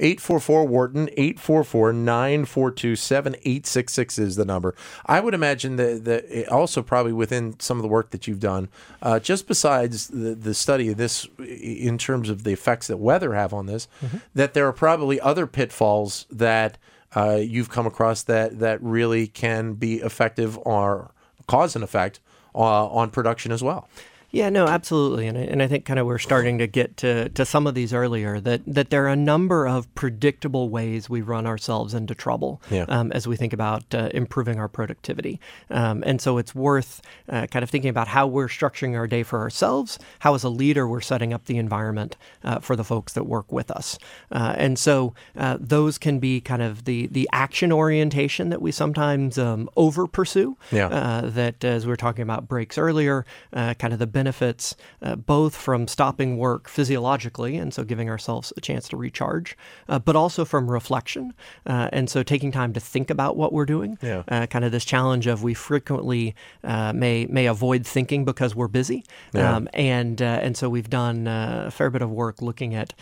844 0.00 0.66
Wharton, 0.66 1.08
844 1.12 1.92
942 1.92 2.96
7866 2.96 4.18
is 4.18 4.36
the 4.36 4.44
number. 4.44 4.74
I 5.06 5.20
would 5.20 5.32
imagine 5.32 5.76
that, 5.76 6.04
that 6.04 6.48
also, 6.48 6.82
probably 6.82 7.12
within 7.12 7.58
some 7.60 7.78
of 7.78 7.82
the 7.82 7.88
work 7.88 8.10
that 8.10 8.26
you've 8.26 8.40
done, 8.40 8.68
uh, 9.00 9.20
just 9.20 9.46
besides 9.46 10.08
the, 10.08 10.34
the 10.34 10.54
study 10.54 10.90
of 10.90 10.96
this 10.96 11.28
in 11.38 11.98
terms 11.98 12.30
of 12.30 12.42
the 12.42 12.52
effects 12.52 12.88
that 12.88 12.96
weather 12.96 13.34
have 13.34 13.54
on 13.54 13.66
this, 13.66 13.86
that 14.34 14.54
there 14.54 14.66
are 14.66 14.72
probably 14.72 15.20
other 15.20 15.46
pitfalls 15.46 16.26
that 16.30 16.78
uh, 17.14 17.38
you've 17.40 17.68
come 17.68 17.86
across 17.86 18.22
that, 18.24 18.58
that 18.58 18.82
really 18.82 19.26
can 19.26 19.74
be 19.74 19.96
effective 19.96 20.58
or 20.62 21.12
cause 21.46 21.76
an 21.76 21.82
effect 21.82 22.20
uh, 22.54 22.86
on 22.88 23.10
production 23.10 23.52
as 23.52 23.62
well. 23.62 23.88
Yeah, 24.32 24.48
no, 24.48 24.66
absolutely, 24.66 25.26
and 25.26 25.36
I, 25.36 25.42
and 25.42 25.62
I 25.62 25.66
think 25.66 25.84
kind 25.84 25.98
of 26.00 26.06
we're 26.06 26.18
starting 26.18 26.56
to 26.56 26.66
get 26.66 26.96
to, 26.98 27.28
to 27.28 27.44
some 27.44 27.66
of 27.66 27.74
these 27.74 27.92
earlier 27.92 28.40
that 28.40 28.62
that 28.66 28.88
there 28.88 29.04
are 29.04 29.08
a 29.08 29.16
number 29.16 29.68
of 29.68 29.94
predictable 29.94 30.70
ways 30.70 31.10
we 31.10 31.20
run 31.20 31.46
ourselves 31.46 31.92
into 31.92 32.14
trouble 32.14 32.62
Yeah. 32.70 32.86
um, 32.88 33.12
as 33.12 33.28
we 33.28 33.36
think 33.36 33.52
about 33.52 33.94
uh, 33.94 34.08
improving 34.14 34.58
our 34.58 34.68
productivity, 34.68 35.38
um, 35.70 36.02
and 36.06 36.18
so 36.18 36.38
it's 36.38 36.54
worth 36.54 37.02
uh, 37.28 37.46
kind 37.48 37.62
of 37.62 37.68
thinking 37.68 37.90
about 37.90 38.08
how 38.08 38.26
we're 38.26 38.48
structuring 38.48 38.96
our 38.96 39.06
day 39.06 39.22
for 39.22 39.38
ourselves, 39.38 39.98
how 40.20 40.34
as 40.34 40.44
a 40.44 40.48
leader 40.48 40.88
we're 40.88 41.02
setting 41.02 41.34
up 41.34 41.44
the 41.44 41.58
environment 41.58 42.16
uh, 42.42 42.58
for 42.58 42.74
the 42.74 42.84
folks 42.84 43.12
that 43.12 43.24
work 43.24 43.52
with 43.52 43.70
us, 43.70 43.98
uh, 44.30 44.54
and 44.56 44.78
so 44.78 45.12
uh, 45.36 45.58
those 45.60 45.98
can 45.98 46.18
be 46.18 46.40
kind 46.40 46.62
of 46.62 46.86
the 46.86 47.06
the 47.08 47.28
action 47.32 47.70
orientation 47.70 48.48
that 48.48 48.62
we 48.62 48.72
sometimes 48.72 49.36
um, 49.36 49.68
over 49.76 50.06
pursue. 50.06 50.56
Yeah. 50.70 50.86
Uh, 50.86 51.28
that 51.28 51.62
as 51.62 51.84
we 51.84 51.90
were 51.90 51.96
talking 51.96 52.22
about 52.22 52.48
breaks 52.48 52.78
earlier, 52.78 53.26
uh, 53.52 53.74
kind 53.74 53.92
of 53.92 53.98
the 53.98 54.06
benefits 54.22 54.76
uh, 55.02 55.16
both 55.16 55.54
from 55.56 55.88
stopping 55.88 56.36
work 56.38 56.68
physiologically, 56.68 57.56
and 57.60 57.74
so 57.74 57.82
giving 57.82 58.08
ourselves 58.08 58.52
a 58.56 58.60
chance 58.60 58.88
to 58.88 58.96
recharge, 58.96 59.56
uh, 59.88 59.98
but 59.98 60.14
also 60.14 60.44
from 60.44 60.70
reflection, 60.70 61.34
uh, 61.66 61.88
and 61.92 62.08
so 62.08 62.22
taking 62.22 62.52
time 62.52 62.72
to 62.72 62.80
think 62.94 63.10
about 63.10 63.36
what 63.36 63.52
we're 63.52 63.66
doing. 63.76 63.98
Yeah. 64.02 64.22
Uh, 64.28 64.46
kind 64.46 64.64
of 64.64 64.70
this 64.70 64.84
challenge 64.84 65.26
of 65.32 65.42
we 65.42 65.54
frequently 65.54 66.34
uh, 66.62 66.92
may 67.04 67.26
may 67.38 67.46
avoid 67.46 67.84
thinking 67.96 68.24
because 68.24 68.54
we're 68.54 68.68
busy, 68.82 69.04
Yeah. 69.34 69.56
um, 69.56 69.68
and 69.74 70.20
and 70.20 70.56
so 70.56 70.68
we've 70.68 70.90
done 71.02 71.26
a 71.26 71.70
fair 71.70 71.90
bit 71.90 72.02
of 72.02 72.10
work 72.10 72.40
looking 72.42 72.74
at 72.82 72.94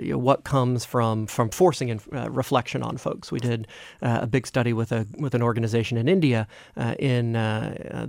you 0.00 0.12
know, 0.12 0.18
what 0.18 0.44
comes 0.44 0.84
from 0.84 1.26
from 1.26 1.50
forcing 1.50 1.88
in, 1.88 2.00
reflection 2.42 2.82
on 2.88 2.96
folks. 2.96 3.32
We 3.32 3.40
did 3.40 3.66
a 4.02 4.26
big 4.26 4.46
study 4.46 4.72
with 4.72 4.92
a 4.92 5.06
with 5.18 5.34
an 5.34 5.42
organization 5.42 5.98
in 5.98 6.06
India 6.16 6.46
in 6.98 7.32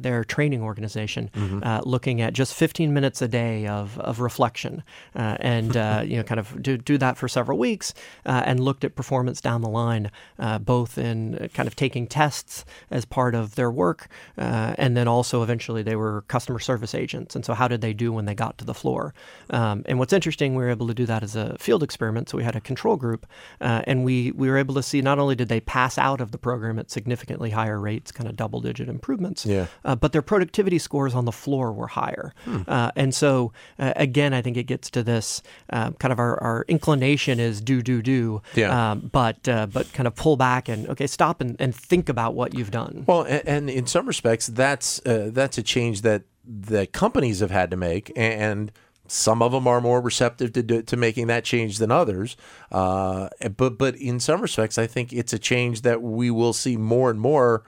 their 0.05 0.23
training 0.23 0.61
organization, 0.61 1.29
Mm-hmm. 1.31 1.59
uh, 1.63 1.81
looking 1.85 2.21
at 2.21 2.33
just 2.33 2.50
15 2.53 2.93
minutes 2.93 3.21
a 3.21 3.27
day 3.27 3.67
of, 3.67 3.97
of 3.99 4.19
reflection, 4.19 4.83
uh, 5.15 5.37
and 5.39 5.75
uh, 5.77 6.03
you 6.05 6.17
know, 6.17 6.23
kind 6.23 6.39
of 6.39 6.61
do, 6.61 6.77
do 6.77 6.97
that 6.97 7.17
for 7.17 7.27
several 7.27 7.57
weeks, 7.57 7.93
uh, 8.25 8.43
and 8.45 8.59
looked 8.59 8.83
at 8.83 8.95
performance 8.95 9.41
down 9.41 9.61
the 9.61 9.69
line, 9.69 10.11
uh, 10.39 10.57
both 10.59 10.97
in 10.97 11.49
kind 11.53 11.67
of 11.67 11.75
taking 11.75 12.07
tests 12.07 12.65
as 12.89 13.05
part 13.05 13.35
of 13.35 13.55
their 13.55 13.71
work, 13.71 14.07
uh, 14.37 14.73
and 14.77 14.95
then 14.97 15.07
also 15.07 15.43
eventually 15.43 15.83
they 15.83 15.95
were 15.95 16.23
customer 16.27 16.59
service 16.59 16.93
agents, 16.95 17.35
and 17.35 17.45
so 17.45 17.53
how 17.53 17.67
did 17.67 17.81
they 17.81 17.93
do 17.93 18.11
when 18.11 18.25
they 18.25 18.35
got 18.35 18.57
to 18.57 18.65
the 18.65 18.73
floor? 18.73 19.13
Um, 19.49 19.83
and 19.85 19.99
what's 19.99 20.13
interesting, 20.13 20.55
we 20.55 20.63
were 20.63 20.69
able 20.69 20.87
to 20.87 20.93
do 20.93 21.05
that 21.05 21.23
as 21.23 21.35
a 21.35 21.57
field 21.59 21.83
experiment. 21.83 22.29
So 22.29 22.37
we 22.37 22.43
had 22.43 22.55
a 22.55 22.61
control 22.61 22.95
group, 22.97 23.25
and 23.59 24.03
we 24.03 24.31
we 24.31 24.49
were 24.49 24.57
able 24.57 24.75
to 24.75 24.83
see 24.83 25.01
not 25.01 25.19
only 25.19 25.35
did 25.35 25.49
they 25.49 25.59
pass 25.59 25.97
out 25.97 26.21
of 26.21 26.31
the 26.31 26.37
program 26.37 26.79
at 26.79 26.89
significantly 26.91 27.49
higher 27.51 27.79
rates, 27.79 28.11
kind 28.11 28.29
of 28.29 28.35
double 28.35 28.61
digit 28.61 28.89
improvements, 28.89 29.45
Yeah. 29.45 29.67
but 29.83 30.11
their 30.11 30.21
productivity 30.21 30.77
scores 30.79 31.13
on 31.13 31.25
the 31.25 31.31
floor 31.31 31.71
were 31.71 31.87
higher. 31.87 32.33
Hmm. 32.45 32.61
Uh, 32.67 32.91
and 32.95 33.13
so, 33.13 33.53
uh, 33.79 33.93
again, 33.95 34.33
I 34.33 34.41
think 34.41 34.57
it 34.57 34.63
gets 34.63 34.89
to 34.91 35.03
this 35.03 35.41
uh, 35.69 35.91
kind 35.91 36.11
of 36.11 36.19
our, 36.19 36.41
our 36.41 36.65
inclination 36.67 37.39
is 37.39 37.61
do, 37.61 37.81
do, 37.81 38.01
do. 38.01 38.41
Yeah. 38.55 38.91
Um, 38.91 39.09
but, 39.11 39.47
uh, 39.47 39.67
but 39.67 39.91
kind 39.93 40.07
of 40.07 40.15
pull 40.15 40.37
back 40.37 40.69
and, 40.69 40.87
okay, 40.89 41.07
stop 41.07 41.41
and, 41.41 41.55
and 41.59 41.75
think 41.75 42.09
about 42.09 42.35
what 42.35 42.53
you've 42.53 42.71
done. 42.71 43.03
Well, 43.07 43.23
and, 43.23 43.47
and 43.47 43.69
in 43.69 43.87
some 43.87 44.07
respects, 44.07 44.47
that's 44.47 44.99
uh, 45.05 45.29
that's 45.33 45.57
a 45.57 45.63
change 45.63 46.01
that 46.01 46.23
that 46.45 46.91
companies 46.91 47.39
have 47.39 47.51
had 47.51 47.71
to 47.71 47.77
make, 47.77 48.11
and 48.15 48.71
some 49.07 49.41
of 49.41 49.51
them 49.51 49.67
are 49.67 49.81
more 49.81 50.01
receptive 50.01 50.53
to 50.53 50.63
do, 50.63 50.81
to 50.81 50.97
making 50.97 51.27
that 51.27 51.43
change 51.43 51.77
than 51.77 51.91
others. 51.91 52.37
Uh, 52.71 53.29
but 53.57 53.77
but 53.77 53.95
in 53.95 54.19
some 54.19 54.41
respects, 54.41 54.77
I 54.77 54.87
think 54.87 55.13
it's 55.13 55.33
a 55.33 55.39
change 55.39 55.81
that 55.81 56.01
we 56.01 56.31
will 56.31 56.53
see 56.53 56.77
more 56.77 57.09
and 57.09 57.19
more. 57.19 57.63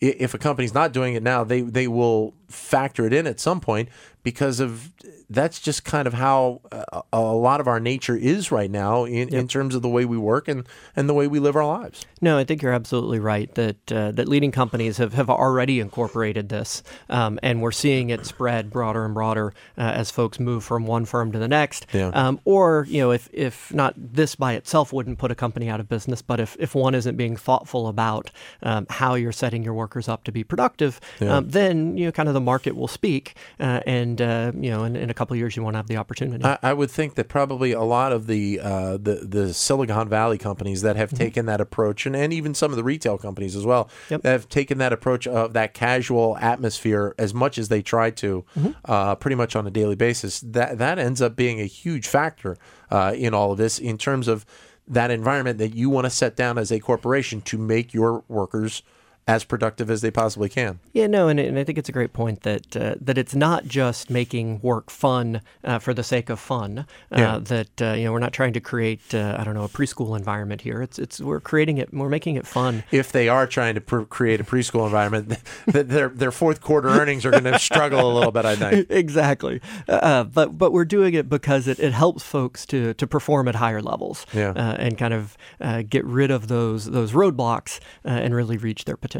If 0.00 0.34
a 0.34 0.38
company's 0.38 0.74
not 0.74 0.92
doing 0.92 1.14
it 1.14 1.22
now, 1.22 1.44
they 1.44 1.62
they 1.62 1.88
will 1.88 2.34
factor 2.48 3.06
it 3.06 3.12
in 3.12 3.26
at 3.26 3.40
some 3.40 3.60
point 3.60 3.88
because 4.24 4.58
of 4.58 4.92
that's 5.28 5.60
just 5.60 5.84
kind 5.84 6.06
of 6.06 6.14
how 6.14 6.60
uh, 6.72 7.02
a 7.12 7.20
lot 7.20 7.60
of 7.60 7.68
our 7.68 7.78
nature 7.78 8.16
is 8.16 8.50
right 8.50 8.70
now 8.70 9.04
in, 9.04 9.34
in 9.34 9.46
terms 9.46 9.74
of 9.74 9.82
the 9.82 9.88
way 9.88 10.04
we 10.04 10.16
work 10.16 10.48
and, 10.48 10.66
and 10.96 11.08
the 11.08 11.14
way 11.14 11.26
we 11.26 11.38
live 11.38 11.56
our 11.56 11.66
lives. 11.66 12.04
No, 12.20 12.38
I 12.38 12.44
think 12.44 12.62
you're 12.62 12.72
absolutely 12.72 13.18
right 13.18 13.54
that 13.54 13.92
uh, 13.92 14.12
that 14.12 14.28
leading 14.28 14.50
companies 14.50 14.96
have, 14.96 15.12
have 15.12 15.28
already 15.28 15.78
incorporated 15.78 16.48
this, 16.48 16.82
um, 17.10 17.38
and 17.42 17.60
we're 17.60 17.72
seeing 17.72 18.10
it 18.10 18.24
spread 18.24 18.70
broader 18.70 19.04
and 19.04 19.14
broader 19.14 19.52
uh, 19.76 19.82
as 19.82 20.10
folks 20.10 20.40
move 20.40 20.64
from 20.64 20.86
one 20.86 21.04
firm 21.04 21.32
to 21.32 21.38
the 21.38 21.48
next. 21.48 21.86
Yeah. 21.92 22.08
Um, 22.08 22.40
or 22.44 22.86
you 22.88 23.00
know, 23.00 23.10
if 23.12 23.28
if 23.32 23.72
not 23.74 23.94
this 23.96 24.34
by 24.34 24.54
itself 24.54 24.92
wouldn't 24.92 25.18
put 25.18 25.30
a 25.30 25.34
company 25.34 25.68
out 25.68 25.80
of 25.80 25.88
business, 25.88 26.22
but 26.22 26.40
if, 26.40 26.56
if 26.58 26.74
one 26.74 26.94
isn't 26.94 27.16
being 27.16 27.36
thoughtful 27.36 27.88
about 27.88 28.30
um, 28.62 28.86
how 28.88 29.14
you're 29.14 29.32
setting 29.32 29.62
your 29.62 29.74
workers 29.74 30.08
up 30.08 30.24
to 30.24 30.32
be 30.32 30.44
productive, 30.44 31.00
um, 31.20 31.48
then 31.50 31.96
you 31.98 32.06
know, 32.06 32.12
kind 32.12 32.28
of 32.28 32.33
the 32.34 32.40
market 32.40 32.76
will 32.76 32.88
speak, 32.88 33.34
uh, 33.58 33.80
and 33.86 34.20
uh, 34.20 34.52
you 34.54 34.70
know, 34.70 34.84
in, 34.84 34.94
in 34.96 35.08
a 35.08 35.14
couple 35.14 35.32
of 35.34 35.38
years 35.38 35.56
you 35.56 35.62
won't 35.62 35.76
have 35.76 35.86
the 35.86 35.96
opportunity. 35.96 36.44
I, 36.44 36.58
I 36.62 36.72
would 36.74 36.90
think 36.90 37.14
that 37.14 37.28
probably 37.28 37.72
a 37.72 37.82
lot 37.82 38.12
of 38.12 38.26
the 38.26 38.60
uh, 38.60 38.98
the 38.98 39.26
the 39.26 39.54
Silicon 39.54 40.08
Valley 40.08 40.36
companies 40.38 40.82
that 40.82 40.96
have 40.96 41.10
taken 41.12 41.46
that 41.46 41.60
approach, 41.60 42.04
and, 42.06 42.14
and 42.14 42.32
even 42.32 42.54
some 42.54 42.70
of 42.70 42.76
the 42.76 42.84
retail 42.84 43.16
companies 43.16 43.56
as 43.56 43.64
well, 43.64 43.88
Yep. 44.10 44.22
that 44.22 44.30
have 44.32 44.48
taken 44.48 44.78
that 44.78 44.92
approach 44.92 45.26
of 45.26 45.54
that 45.54 45.72
casual 45.74 46.36
atmosphere 46.38 47.14
as 47.18 47.32
much 47.32 47.56
as 47.58 47.68
they 47.68 47.80
try 47.82 48.10
to, 48.10 48.44
uh, 48.84 49.14
pretty 49.14 49.34
much 49.36 49.56
on 49.56 49.66
a 49.66 49.70
daily 49.70 49.96
basis. 49.96 50.40
That 50.40 50.78
that 50.78 50.98
ends 50.98 51.22
up 51.22 51.36
being 51.36 51.60
a 51.60 51.66
huge 51.66 52.06
factor 52.06 52.56
uh, 52.90 53.14
in 53.16 53.32
all 53.32 53.52
of 53.52 53.58
this 53.58 53.78
in 53.78 53.96
terms 53.98 54.28
of 54.28 54.44
that 54.86 55.10
environment 55.10 55.56
that 55.58 55.74
you 55.74 55.88
want 55.88 56.04
to 56.04 56.10
set 56.10 56.36
down 56.36 56.58
as 56.58 56.70
a 56.70 56.78
corporation 56.78 57.40
to 57.40 57.56
make 57.56 57.94
your 57.94 58.22
workers 58.28 58.82
as 59.26 59.42
productive 59.42 59.90
as 59.90 60.02
they 60.02 60.10
possibly 60.10 60.48
can. 60.50 60.78
Yeah, 60.92 61.06
no, 61.06 61.28
and, 61.28 61.40
and 61.40 61.58
I 61.58 61.64
think 61.64 61.78
it's 61.78 61.88
a 61.88 61.92
great 61.92 62.12
point 62.12 62.42
that 62.42 62.76
uh, 62.76 62.94
that 63.00 63.16
it's 63.16 63.34
not 63.34 63.64
just 63.64 64.10
making 64.10 64.60
work 64.60 64.90
fun 64.90 65.40
uh, 65.64 65.78
for 65.78 65.94
the 65.94 66.02
sake 66.04 66.28
of 66.28 66.38
fun. 66.38 66.80
Uh, 67.10 67.18
Yeah. 67.18 67.38
That 67.42 67.80
uh, 67.82 67.92
you 67.94 68.04
know 68.04 68.12
we're 68.12 68.18
not 68.18 68.34
trying 68.34 68.52
to 68.52 68.60
create 68.60 69.14
uh, 69.14 69.36
I 69.38 69.44
don't 69.44 69.54
know 69.54 69.64
a 69.64 69.68
preschool 69.68 70.14
environment 70.16 70.60
here. 70.60 70.82
It's 70.82 70.98
it's 70.98 71.20
we're 71.20 71.40
creating 71.40 71.78
it. 71.78 71.92
We're 71.94 72.10
making 72.10 72.36
it 72.36 72.46
fun. 72.46 72.84
if 72.90 73.12
they 73.12 73.28
are 73.30 73.46
trying 73.46 73.74
to 73.76 73.80
pr- 73.80 74.02
create 74.02 74.40
a 74.40 74.44
preschool 74.44 74.84
environment, 74.84 75.38
their 75.66 76.10
their 76.10 76.30
fourth 76.32 76.60
quarter 76.60 76.88
earnings 76.90 77.24
are 77.24 77.30
going 77.30 77.44
to 77.52 77.58
struggle 77.58 78.10
a 78.10 78.12
little 78.12 78.32
bit. 78.32 78.44
I 78.44 78.56
think. 78.56 78.90
exactly, 78.90 79.62
uh, 79.88 80.24
but 80.24 80.58
but 80.58 80.70
we're 80.72 80.84
doing 80.84 81.14
it 81.14 81.30
because 81.30 81.66
it, 81.66 81.78
it 81.80 81.92
helps 81.94 82.22
folks 82.24 82.66
to 82.66 82.92
to 82.94 83.06
perform 83.06 83.48
at 83.48 83.54
higher 83.54 83.80
levels, 83.80 84.26
Yeah. 84.34 84.50
uh, 84.50 84.76
and 84.78 84.98
kind 84.98 85.14
of 85.14 85.38
uh, 85.62 85.82
get 85.88 86.04
rid 86.04 86.30
of 86.30 86.48
those 86.48 86.84
those 86.90 87.12
roadblocks 87.12 87.80
uh, 88.04 88.08
and 88.10 88.34
really 88.34 88.58
reach 88.58 88.84
their 88.84 88.96
potential. 88.98 89.13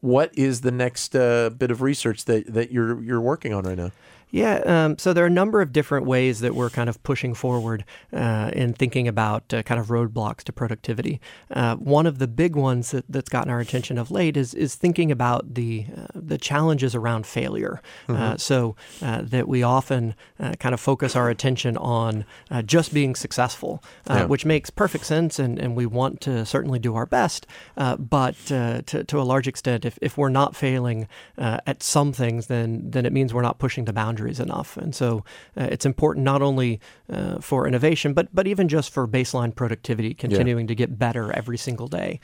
What 0.00 0.30
is 0.36 0.62
the 0.62 0.70
next 0.70 1.14
uh, 1.14 1.50
bit 1.50 1.70
of 1.70 1.82
research 1.82 2.24
that, 2.24 2.52
that 2.52 2.72
you're 2.72 3.02
you're 3.02 3.20
working 3.20 3.52
on 3.52 3.64
right 3.64 3.76
now? 3.76 3.90
Yeah, 4.30 4.58
um, 4.66 4.98
so 4.98 5.12
there 5.12 5.24
are 5.24 5.26
a 5.26 5.30
number 5.30 5.60
of 5.60 5.72
different 5.72 6.06
ways 6.06 6.40
that 6.40 6.54
we're 6.54 6.70
kind 6.70 6.88
of 6.88 7.02
pushing 7.02 7.34
forward 7.34 7.84
uh, 8.12 8.50
in 8.52 8.74
thinking 8.74 9.08
about 9.08 9.52
uh, 9.52 9.62
kind 9.64 9.80
of 9.80 9.88
roadblocks 9.88 10.44
to 10.44 10.52
productivity. 10.52 11.20
Uh, 11.50 11.74
one 11.76 12.06
of 12.06 12.18
the 12.18 12.28
big 12.28 12.54
ones 12.54 12.92
that, 12.92 13.04
that's 13.08 13.28
gotten 13.28 13.50
our 13.50 13.58
attention 13.60 13.98
of 13.98 14.10
late 14.10 14.36
is 14.36 14.54
is 14.54 14.76
thinking 14.76 15.10
about 15.10 15.54
the 15.54 15.86
uh, 15.96 16.06
the 16.14 16.38
challenges 16.38 16.94
around 16.94 17.26
failure. 17.26 17.80
Uh, 18.08 18.36
so 18.36 18.76
uh, 19.02 19.22
that 19.22 19.48
we 19.48 19.62
often 19.62 20.14
uh, 20.38 20.52
kind 20.60 20.74
of 20.74 20.80
focus 20.80 21.16
our 21.16 21.28
attention 21.30 21.76
on 21.76 22.24
uh, 22.50 22.62
just 22.62 22.92
being 22.94 23.14
successful, 23.16 23.82
uh, 24.08 24.14
Yeah. 24.14 24.24
which 24.26 24.44
makes 24.44 24.70
perfect 24.70 25.04
sense, 25.06 25.38
and, 25.38 25.58
and 25.58 25.74
we 25.76 25.86
want 25.86 26.20
to 26.20 26.44
certainly 26.44 26.78
do 26.78 26.94
our 26.94 27.06
best. 27.06 27.46
Uh, 27.76 27.96
but 27.96 28.36
uh, 28.52 28.82
to, 28.86 29.02
to 29.04 29.20
a 29.20 29.22
large 29.22 29.48
extent, 29.48 29.84
if, 29.84 29.98
if 30.02 30.16
we're 30.18 30.28
not 30.28 30.54
failing 30.54 31.08
uh, 31.38 31.58
at 31.66 31.82
some 31.82 32.12
things, 32.12 32.46
then 32.46 32.90
then 32.90 33.06
it 33.06 33.12
means 33.12 33.32
we're 33.34 33.42
not 33.42 33.58
pushing 33.58 33.86
the 33.86 33.92
boundaries 33.92 34.19
enough. 34.40 34.76
And 34.76 34.94
so 34.94 35.24
uh, 35.56 35.68
it's 35.70 35.86
important 35.86 36.24
not 36.24 36.42
only 36.42 36.80
uh, 37.10 37.40
for 37.40 37.66
innovation, 37.66 38.12
but 38.12 38.28
but 38.32 38.46
even 38.46 38.68
just 38.68 38.92
for 38.92 39.06
baseline 39.08 39.54
productivity, 39.54 40.14
continuing 40.14 40.66
to 40.66 40.74
get 40.74 40.98
better 40.98 41.32
every 41.32 41.58
single 41.58 41.88
day. 41.88 42.20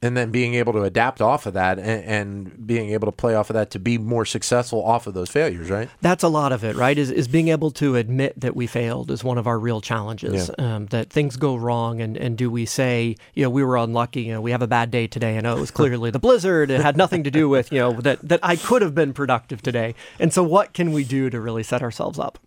And 0.00 0.16
then 0.16 0.30
being 0.30 0.54
able 0.54 0.72
to 0.74 0.82
adapt 0.82 1.20
off 1.20 1.46
of 1.46 1.54
that 1.54 1.78
and, 1.78 2.04
and 2.04 2.66
being 2.66 2.90
able 2.90 3.06
to 3.06 3.12
play 3.12 3.34
off 3.34 3.50
of 3.50 3.54
that 3.54 3.70
to 3.70 3.78
be 3.78 3.98
more 3.98 4.24
successful 4.24 4.82
off 4.84 5.06
of 5.06 5.14
those 5.14 5.30
failures, 5.30 5.70
right? 5.70 5.88
That's 6.00 6.22
a 6.22 6.28
lot 6.28 6.52
of 6.52 6.64
it, 6.64 6.76
right? 6.76 6.96
Is, 6.96 7.10
is 7.10 7.28
being 7.28 7.48
able 7.48 7.70
to 7.72 7.96
admit 7.96 8.38
that 8.40 8.54
we 8.54 8.66
failed 8.66 9.10
is 9.10 9.24
one 9.24 9.38
of 9.38 9.46
our 9.46 9.58
real 9.58 9.80
challenges. 9.80 10.50
Um, 10.58 10.86
that 10.86 11.10
things 11.10 11.36
go 11.36 11.56
wrong, 11.56 12.00
and, 12.00 12.16
and 12.16 12.36
do 12.36 12.50
we 12.50 12.66
say, 12.66 13.16
you 13.34 13.42
know, 13.42 13.50
we 13.50 13.64
were 13.64 13.76
unlucky, 13.76 14.22
you 14.22 14.32
know, 14.32 14.40
we 14.40 14.50
have 14.50 14.62
a 14.62 14.66
bad 14.66 14.90
day 14.90 15.06
today, 15.06 15.36
and 15.36 15.46
oh, 15.46 15.56
it 15.56 15.60
was 15.60 15.70
clearly 15.70 16.10
the 16.10 16.18
blizzard. 16.18 16.70
It 16.70 16.80
had 16.80 16.96
nothing 16.96 17.24
to 17.24 17.30
do 17.30 17.48
with, 17.48 17.72
you 17.72 17.78
know, 17.78 17.92
that, 18.00 18.20
that 18.28 18.40
I 18.42 18.56
could 18.56 18.82
have 18.82 18.94
been 18.94 19.12
productive 19.12 19.62
today. 19.62 19.94
And 20.18 20.32
so, 20.32 20.42
what 20.42 20.72
can 20.72 20.92
we 20.92 21.04
do 21.04 21.30
to 21.30 21.40
really 21.40 21.62
set 21.62 21.82
ourselves 21.82 22.18
up? 22.18 22.38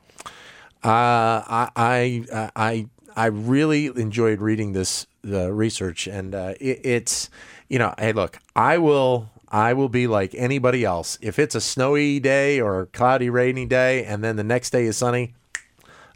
Uh, 0.85 1.41
I, 1.47 1.69
I 1.75 2.51
I 2.55 2.87
I 3.15 3.25
really 3.25 3.87
enjoyed 3.87 4.39
reading 4.39 4.73
this 4.73 5.07
uh, 5.27 5.51
research, 5.51 6.05
and 6.05 6.35
uh, 6.35 6.53
it, 6.61 6.81
it's 6.83 7.31
you 7.69 7.79
know, 7.79 7.95
hey, 7.97 8.13
look, 8.13 8.37
I 8.55 8.77
will 8.77 9.31
I 9.49 9.73
will 9.73 9.89
be 9.89 10.05
like 10.05 10.35
anybody 10.35 10.85
else. 10.85 11.17
If 11.21 11.39
it's 11.39 11.55
a 11.55 11.61
snowy 11.61 12.19
day 12.19 12.61
or 12.61 12.85
cloudy, 12.93 13.31
rainy 13.31 13.65
day, 13.65 14.05
and 14.05 14.23
then 14.23 14.35
the 14.35 14.43
next 14.43 14.69
day 14.69 14.85
is 14.85 14.95
sunny. 14.95 15.33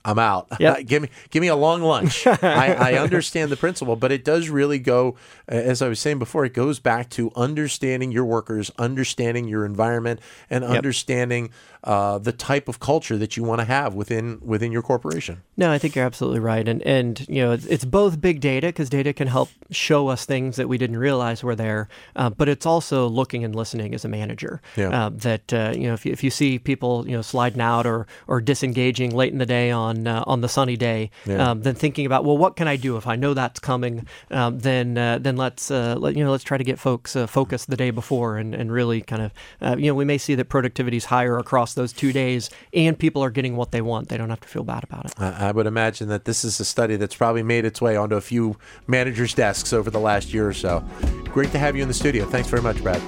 I'm 0.05 0.19
out. 0.19 0.47
Yep. 0.59 0.87
give 0.87 1.01
me 1.01 1.09
give 1.29 1.41
me 1.41 1.47
a 1.47 1.55
long 1.55 1.81
lunch. 1.81 2.27
I, 2.43 2.73
I 2.73 2.93
understand 2.95 3.49
the 3.49 3.55
principle, 3.55 3.95
but 3.95 4.11
it 4.11 4.25
does 4.25 4.49
really 4.49 4.77
go, 4.77 5.15
as 5.47 5.81
I 5.81 5.87
was 5.87 6.01
saying 6.01 6.19
before, 6.19 6.43
it 6.43 6.53
goes 6.53 6.79
back 6.79 7.09
to 7.11 7.31
understanding 7.35 8.11
your 8.11 8.25
workers, 8.25 8.69
understanding 8.77 9.47
your 9.47 9.65
environment, 9.65 10.19
and 10.49 10.65
understanding 10.65 11.51
uh, 11.83 12.17
the 12.17 12.33
type 12.33 12.67
of 12.67 12.81
culture 12.81 13.17
that 13.17 13.37
you 13.37 13.43
want 13.43 13.59
to 13.59 13.65
have 13.65 13.93
within 13.93 14.39
within 14.43 14.71
your 14.71 14.81
corporation. 14.81 15.43
No, 15.55 15.71
I 15.71 15.77
think 15.77 15.95
you're 15.95 16.05
absolutely 16.05 16.41
right, 16.41 16.67
and 16.67 16.81
and 16.83 17.25
you 17.29 17.41
know 17.41 17.53
it's, 17.53 17.65
it's 17.67 17.85
both 17.85 18.19
big 18.19 18.41
data 18.41 18.67
because 18.67 18.89
data 18.89 19.13
can 19.13 19.27
help 19.27 19.49
show 19.71 20.09
us 20.09 20.25
things 20.25 20.57
that 20.57 20.67
we 20.67 20.77
didn't 20.77 20.97
realize 20.97 21.41
were 21.41 21.55
there, 21.55 21.87
uh, 22.17 22.29
but 22.29 22.49
it's 22.49 22.65
also 22.65 23.07
looking 23.07 23.45
and 23.45 23.55
listening 23.55 23.93
as 23.95 24.03
a 24.03 24.09
manager. 24.09 24.61
Yeah. 24.75 24.89
Uh, 24.89 25.09
that 25.13 25.53
uh, 25.53 25.73
you 25.73 25.87
know 25.87 25.93
if 25.93 26.05
you, 26.05 26.11
if 26.11 26.21
you 26.21 26.29
see 26.29 26.59
people 26.59 27.07
you 27.07 27.15
know 27.15 27.21
sliding 27.21 27.61
out 27.61 27.87
or 27.87 28.07
or 28.27 28.41
disengaging 28.41 29.15
late 29.15 29.31
in 29.31 29.39
the 29.39 29.45
day 29.45 29.71
on 29.71 29.88
on 29.89 30.07
uh, 30.07 30.23
on 30.27 30.41
the 30.41 30.49
sunny 30.49 30.77
day 30.77 31.09
Yeah. 31.25 31.51
um, 31.51 31.61
than 31.63 31.75
thinking 31.75 32.05
about 32.05 32.23
well, 32.25 32.37
what 32.37 32.55
can 32.55 32.67
I 32.67 32.75
do 32.77 32.97
if 32.97 33.05
I 33.07 33.15
know 33.15 33.33
that's 33.33 33.59
coming? 33.59 34.07
Um, 34.31 34.59
then 34.59 34.97
uh, 34.97 35.17
then 35.19 35.35
let's 35.37 35.69
uh, 35.71 35.95
let, 35.97 36.15
you 36.15 36.23
know 36.23 36.31
let's 36.31 36.43
try 36.43 36.57
to 36.57 36.63
get 36.63 36.79
folks 36.79 37.15
uh, 37.15 37.27
focused 37.27 37.69
the 37.69 37.77
day 37.77 37.91
before 37.91 38.37
and, 38.37 38.53
and 38.55 38.71
really 38.71 39.01
kind 39.01 39.21
of 39.21 39.31
uh, 39.61 39.75
you 39.77 39.87
know 39.87 39.95
we 39.95 40.05
may 40.05 40.17
see 40.17 40.35
that 40.35 40.45
productivity 40.49 40.97
is 40.97 41.05
higher 41.05 41.37
across 41.37 41.73
those 41.73 41.91
two 41.93 42.11
days 42.13 42.49
and 42.73 42.97
people 42.97 43.23
are 43.23 43.31
getting 43.31 43.55
what 43.55 43.71
they 43.71 43.81
want. 43.81 44.09
They 44.09 44.17
don't 44.17 44.29
have 44.29 44.41
to 44.41 44.47
feel 44.47 44.63
bad 44.63 44.83
about 44.83 45.05
it. 45.05 45.13
I 45.17 45.49
I 45.49 45.51
would 45.51 45.67
imagine 45.67 46.07
that 46.09 46.25
this 46.25 46.43
is 46.45 46.59
a 46.59 46.65
study 46.65 46.95
that's 46.95 47.15
probably 47.15 47.43
made 47.43 47.65
its 47.65 47.81
way 47.81 47.95
onto 47.95 48.15
a 48.15 48.21
few 48.21 48.55
managers' 48.87 49.33
desks 49.33 49.73
over 49.73 49.89
the 49.89 49.99
last 49.99 50.33
year 50.33 50.47
or 50.47 50.53
so. 50.53 50.83
Great 51.25 51.51
to 51.51 51.59
have 51.59 51.75
you 51.75 51.81
in 51.81 51.87
the 51.87 51.93
studio. 51.93 52.25
Thanks 52.25 52.47
very 52.49 52.61
much, 52.61 52.81
Brad. 52.83 53.01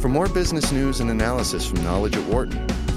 For 0.00 0.08
more 0.08 0.28
business 0.28 0.70
news 0.72 1.00
and 1.00 1.10
analysis 1.10 1.66
from 1.66 1.82
Knowledge 1.82 2.16
at 2.16 2.24
Wharton, 2.28 2.64